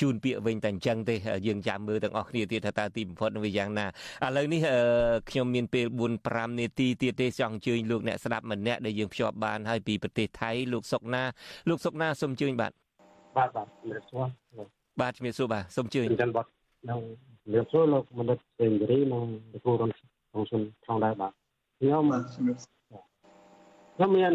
[0.00, 1.14] ជូនពាក្យវិញតែអញ្ចឹងទេ
[1.46, 4.60] យើងចាំមើលទាំងអស់គ្នាទៀតថាតើទីបំផុតនឹងវាយ៉ាងណាឥឡូវនេះ
[5.30, 11.22] ខ្ញុំមានពេល4 5នាទីទៀតទេចង់អញ្ជើញលោកអ្នកស្ដាប់ម្នាក់ដែលយើងភ្ជាប់បានហើយពីប្រទេសថៃលោកសុកណា
[11.68, 12.72] លោកសុកណាសូមអញ្ជើញបាទ
[13.36, 14.26] បាទបាទជំរាបសួរ
[15.00, 16.46] បាទជំរាបសួរបាទសូមអញ្ជើញចិនបាទ
[16.90, 17.00] នឹង
[17.42, 21.32] ជំរាបសួរលោកមនិតសេងរីនិងលោកគ្រូរនក្នុងសុនផងដែរបាទ
[21.78, 22.58] ខ្ញុំបាទជំរាប
[23.98, 24.34] ក៏មាន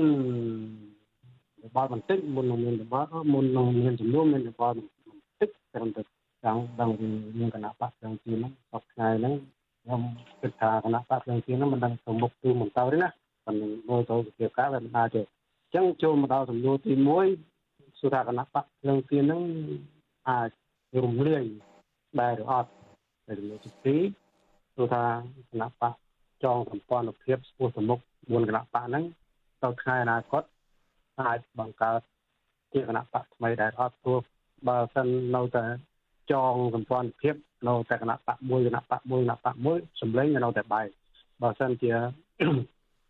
[1.64, 6.02] របបបន្តិចមុននឹងមានរបបមុននឹងមានចំនួនមានរបបបន្តិចត្រឹមតែ
[6.44, 7.08] ចង់ដឹងពី
[7.40, 9.34] មានគណៈបកផ្សេងទៀតហ្នឹងសពថ្ងៃហ្នឹង
[9.84, 10.02] ខ្ញុំ
[10.42, 13.10] គិតថាគណៈបកផ្សេងទៀតហ្នឹងមិនដឹងទៅមុខទូមិនទៅទេណា
[13.46, 17.55] ប៉ុន្តែមើលទៅវិទ្យាការវាមិនអាចទេអញ្ចឹងចូលមកដល់សំណួរទី1
[18.00, 19.44] សុថាគណៈបកផ្សេងទៀតហ្នឹង
[20.30, 20.50] អាច
[21.04, 21.46] រំលាយ
[22.20, 22.72] ដែរឬអត់
[23.26, 23.96] ហើយសំណួរទី
[24.32, 25.04] 2គឺថា
[25.52, 25.94] គណៈបក
[26.44, 29.04] ចងសម្ព័ន្ធភាពស្ពោះសមុខ4គណៈបកហ្នឹង
[29.64, 30.44] ទៅថ្ងៃអនាគត
[31.22, 32.02] អាចបង្កើត
[32.74, 34.22] ជាគណៈបកថ្មីដែលអត់ព្រោះ
[34.68, 35.66] បើសិននៅតែ
[36.32, 37.36] ចងសម្ព័ន្ធភាព
[37.68, 40.88] នៅតែគណៈបកមួយគណៈបកមួយគណៈបកមួយសម្លេងនៅតែបែក
[41.42, 41.92] បើសិនជា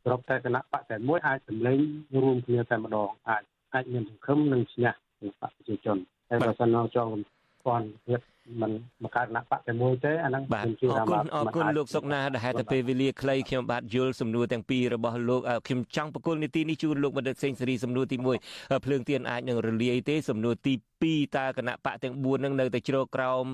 [0.03, 1.77] ស្របតែគណៈបកតែមួយអាចសម្លេង
[2.23, 3.43] រួមគ្នាតែម្ដងអាច
[3.75, 5.97] អាចមានសង្ឃឹមនិងឈ្នះគណៈបកប្រជាជន
[6.29, 8.21] ហើយបើសិននៅចងសម្ព័ន្ធភាព
[8.61, 8.71] មិន
[9.03, 20.73] មកកើតណាក់បាក់តែមួយទេអាហ្នឹងខ្ញុំជឿថាបាទអរគុណលោកសុកណាដែលហេតុតែពេលវេលាខ្លីខ្ញុំបាទយល់សំណួរទាំងពីររបស់លោកខ្ញុំចង់បកគលនីតិនេះជូនលោកបណ្ឌិតសេងសេរីសំណួរទី1ភ្លើងទៀនអាចនឹងរលាយទេសំណួរទី
[21.03, 23.45] 2តើគណៈបកទាំង4នឹងនៅតែជ្រកក្រោម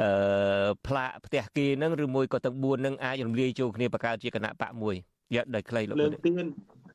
[0.00, 4.94] អឺផ្លាកផ្ទះគេនឹងឬមួយក៏ទាំង4នឹងអាចរំលាយចូលគ្នាបង្កើតជាគណៈបកមួយ
[5.36, 6.46] យកដោយខ្លីលោកភ្លើងទៀន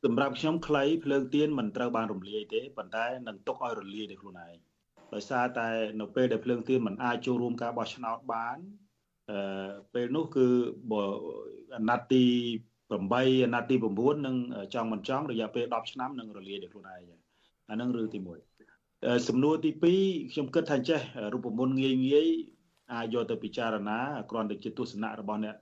[0.04, 4.56] សម្រាប់ខ្ញុំខ្លីភ្លើងទៀនមិនត្រូវបានរំលាយទេប៉ុន្តែនឹងទុកឲ្យរលាយដោយខ្លួនឯង
[5.14, 5.68] ដោយសារតែ
[6.00, 8.58] នៅពេលដែលភ្លើងទៀនមិនអាចចូលរួមការបោះឆ្នោតបាន
[9.30, 10.46] អឺពេលនោះគឺ
[10.92, 11.02] បើ
[11.76, 12.24] អាណត្តិទី
[12.88, 14.36] 8អាណត្តិទី9នឹង
[14.74, 17.02] ចង់មិនចង់រយៈពេល10ឆ្នាំនឹងរលាយដោយខ្លួនឯង
[17.70, 18.18] អានឹងរឿងទី
[18.74, 19.70] 1សំណួរទី
[20.02, 21.00] 2ខ្ញុំគិតថាចេះ
[21.32, 22.28] រូបមន្តងាយងាយ
[22.92, 23.98] អាចយកទៅពិចារណា
[24.30, 25.56] គ្រាន់តែជាទស្សនៈរបស់អ្នក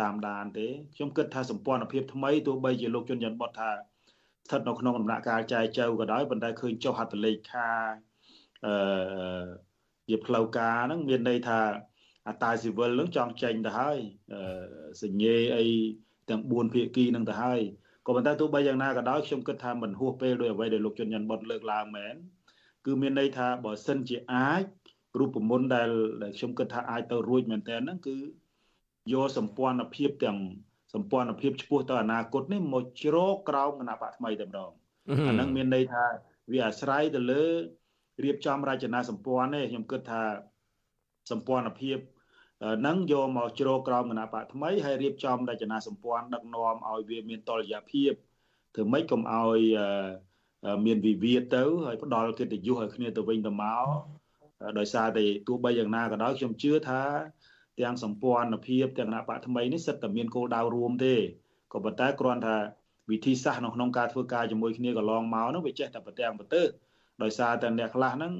[0.00, 7.70] តាមដានទេខ្ញុំគិតថាសម្ព័ន្ធភាពថ្មីទោះបីជាលោកជនច័ន្ទបតថាស្ថិតនៅក្នុងដំណាក់កាលចែកចៅក៏ដោយប៉ុន្តែឃើញចុះហត្ថលេខា
[8.66, 9.44] អឺ
[10.08, 11.60] ជាផ្លូវការហ្នឹងមានន័យថា
[12.28, 13.98] អតាស៊ីវិលហ្នឹងចង់ចេញទៅហើយ
[15.02, 15.66] សញ្ញេអី
[16.30, 17.60] ទាំង4ភាគីហ្នឹងទៅហើយ
[18.06, 22.14] ក៏ប៉ុន្តែទោះបីយ៉ាងណាក៏ដោយខ្ញុំគិតថាមិនហួសពេលដោយអ្វីដែលលោកជុនញ៉ាន់បុតលើកឡើងមែន
[22.86, 24.64] គឺមានន័យថាបើសិនជាអាច
[25.18, 25.90] រូបមន្តដែល
[26.22, 28.16] ដែលខ្ញុំគិតថាអាចទៅរួចមែនតើហ្នឹងគឺ
[29.12, 30.38] យកសម្ព័ន្ធភាពទាំង
[30.94, 34.70] សម្ព័ន្ធភាពឆ្ពោះទៅអនាគតនេះមកជ្រកក្រោមគណៈបកថ្មីតែម្ដង
[35.28, 36.04] អាហ្នឹងមានន័យថា
[36.52, 37.44] វាអាស្រ័យទៅលើ
[38.24, 40.22] រៀបចំរចនាសម្ព័ន្ធទេខ្ញុំគិតថា
[41.30, 41.98] សម្ព័ន្ធភាព
[42.86, 48.12] នឹងយកមកជ្រោកក្រោមគណៈបកថ្មីហើយរៀបចំរចនាសម្ព័ន្ធដឹកនាំឲ្យវាមានតលយភាព
[48.74, 49.60] ធ្វើម៉េចកុំឲ្យ
[50.86, 53.86] មានវិវាទទៅហើយផ្ដល់កិត្តិយសឲ្យគ្នាទៅវិញទៅមក
[54.78, 57.02] ដោយសារតែទោះបីយ៉ាងណាក៏ដោយខ្ញុំជឿថា
[57.80, 61.14] ទាំងសម្ព័ន្ធភាពទាំងគណៈបកថ្មីនេះសិតតែមានគោលដៅរួមទេ
[61.72, 62.56] ក៏ប៉ុន្តែគ្រាន់ថា
[63.10, 66.62] វិធីសាស្ត្រនៅក្នុងការធ្វើការជាមួយគ្នាកន្លងមកនោះវាចេះតែប្រទាំងប្រទើ
[67.22, 68.32] ដោយសារតែអ្នកខ្លះហ្នឹង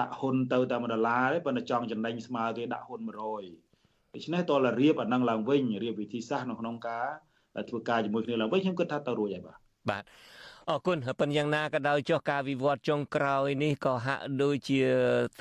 [0.00, 7.06] ដាក់ហ៊ុនទៅតែ1ដុល្លារទេប៉ុន្តែចង់ចំណេញស្មើគេដាក់ហ៊ុន100ដូច្នេះតើរៀបអានឹងឡើងវិញរៀបវិធីសាស្ត្រនៅក្នុងការ
[7.70, 9.58] ធ្វើការជាមួយគ្នាឡើងវិញខ្ញុំគិតថាទៅរួចហើយបាទ
[9.90, 10.02] បាទ
[10.72, 14.80] អរគុណប៉ុន្តែយ៉ាងណាក៏ដោយចុះការវិវត្តចុងក្រោយនេះក៏ហាក់ដូចជា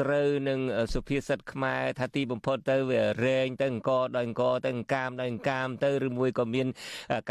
[0.01, 0.59] ត្រូវនឹង
[0.93, 6.67] សុភាសិតខ្មែរថាទីបំផុតទៅវារែងទៅអង្គដោយអង្គទៅអង្កាមដោយអង្កាមទៅឬមួយក៏មាន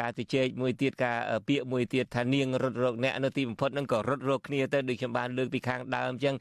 [0.00, 1.18] ការទៅជែកមួយទៀតការ
[1.48, 6.34] ពាក្យមួយទៀតថានាងរត់រកអ្នកនៅទីបំផុតហ្នឹងក៏រត់រកគ្នាទៅដូចខ្ញុំបានលើកពីខាងដើមអញ្ចឹង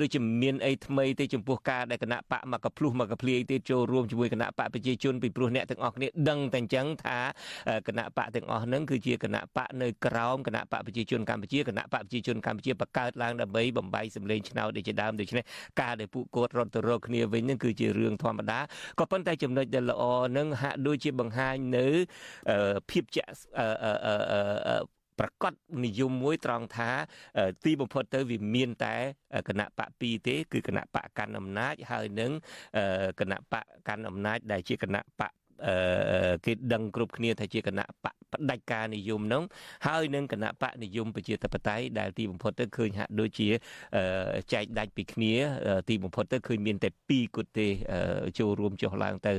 [0.00, 7.18] ដូចជាមានអីថ្មីទៅចំពោះការដែលគណៈបកមកកភ្លុះមកកភ្លៀងទៀតចូលរួមជាមួយគណៈបកប្រជាជនពីព្រោះអ្នកទាំងអស់គ្នាដឹងតែអញ្ចឹងថា
[7.88, 15.44] គណៈបកទាំងអស់ហ្នឹងគឺជាគណៈបកនៅក្រោមគណៈបកប្រជាប្រជាជនកម្ពុជាគណៈបកប្រជាជនកម្ពុជាបង្កើតឡើងដើម្បីបំបីសម្លេងឆ្នោតដូចជាដើមដូច្នេះ
[15.80, 18.58] ការដែលពួកគាត់រត់ទៅរកគ្នាវិញនឹងគឺជារឿងធម្មតា
[18.98, 20.02] ក៏ប៉ុន្តែចំណុចដែលល្អ
[20.38, 21.86] នឹងហាក់ដូចជាបង្ហាញនៅ
[22.90, 23.30] ភាពជាក់
[25.20, 25.52] ប្រកាស
[25.84, 26.90] និយមមួយត្រង់ថា
[27.64, 28.94] ទីបំផុតទៅវាមានតែ
[29.48, 32.32] គណៈបកពីរទេគឺគណៈបកកាន់អំណាចហើយនឹង
[33.20, 35.32] គណៈបកកាន់អំណាចដែលជាគណៈបក
[36.46, 39.42] គេដឹងគ្រប់គ្នាថាជាគណៈបកផ្ដាច់ការនិយមនោះ
[39.86, 43.48] ហើយនឹងគណៈបកនិយមប្រជាធិបតេយ្យដែលទីបំផុតទៅឃើញហាក់ដូចជា
[44.52, 45.34] ចែកដាច់ពីគ្នា
[45.88, 47.68] ទីបំផុតទៅឃើញមានតែ2គត់ទេ
[48.38, 49.32] ចូលរួមចុះឡើងទៅ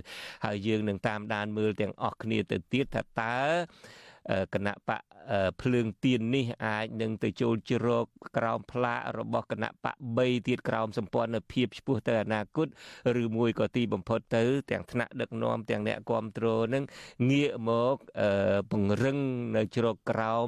[0.46, 3.38] ហើយយើងនឹងតាមដានមើលទាំងអស់គ្នាទៅទៀតថាតើ
[4.54, 5.02] គណៈបក
[5.62, 8.06] ភ្លើងទៀននេះអាចនឹងទៅចូលជ្រក
[8.38, 12.68] ក្រោមផ្លាករបស់គណៈបក3ទៀតក្រោមសម្ព័ន្ធភាពឆ្ពោះទៅអនាគត
[13.22, 16.84] ឬមួយក៏ទីបំផុតទៅ ទាំងថ្នាក់ដឹកនាំទាំងអ្នកគ្រប់គ្រងនឹង
[17.32, 17.96] ងាកមក
[18.72, 19.18] ពង្រឹង
[19.56, 20.48] នៅជ្រកក្រោម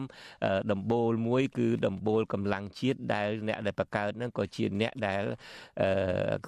[0.71, 5.24] ដំបូលមួយ គឺដំបូលកម្លាំងជាតិដែលអ្នកដែលបង្កើតនឹងក៏ជាអ្នកដែល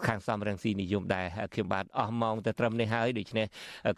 [0.08, 3.46] ខាងសំរងស៊ីនិយមដែរខ្ញុំបាទអស់ម៉ោងទៅត្រឹមនេះហើយដូច្នេះ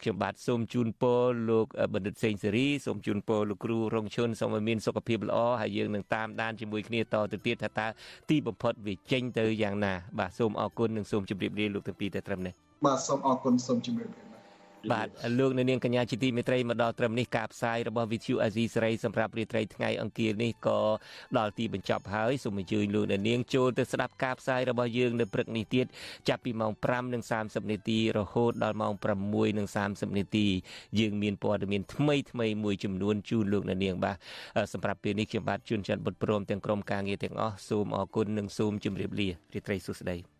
[0.02, 7.86] ខ្ញុំបាទសូមជូនពរលោកបណ្ឌិតសេងសេរីសូមជូនពរលោកគ្រូរងជនសូមឲ្យមានសុខភាពល្អហើយយើងនឹងតាមដានជាមួយគ្នាតទៅទៀតថាតើ
[8.30, 12.54] ទីបំផុតវាចេញទៅយ៉ាងណាបាទសូមអរគុណនិងសូមជម្រាបលាលោកទាំងពីរតែត្រឹមនេះ
[12.86, 14.27] បាទសូមអរគុណសូមជម្រាបលា
[14.92, 15.08] បាទ
[15.38, 20.80] លោកនៅនាងកញ្ញាជាទីមេត្រីមកដល់ត្រឹមនេះការផ្សាយរបស់ VTV Asia សេរីសម្រាប់រាត្រីថ្ងៃអង្គារនេះក៏
[21.38, 25.86] ដល់ទីបញ្ចប់ហើយសូមអញ្ជើញលោកនៅនាងចូលទៅស្ដាប់ការផ្សាយរបស់យើងនៅព្រឹកនេះទៀត
[26.28, 26.72] ចាប់ពីម៉ោង
[27.22, 28.92] 5:30នាទីរហូតដល់ម៉ោង
[29.54, 30.46] 6:30នាទី
[30.98, 34.16] យើងមានព័ត៌មានថ្មីថ្មីមួយចំនួនជូនលោកនៅនាងបាទ
[34.72, 40.37] សម្រាប់ពេលនេះខ្ញុំបាទជួនច័ន្ទបុតព្រមទាំងក្រុមការងារទាំងអស់សូមអរគុណនិងសូមជម្រាបលារាត្រីសួស្តី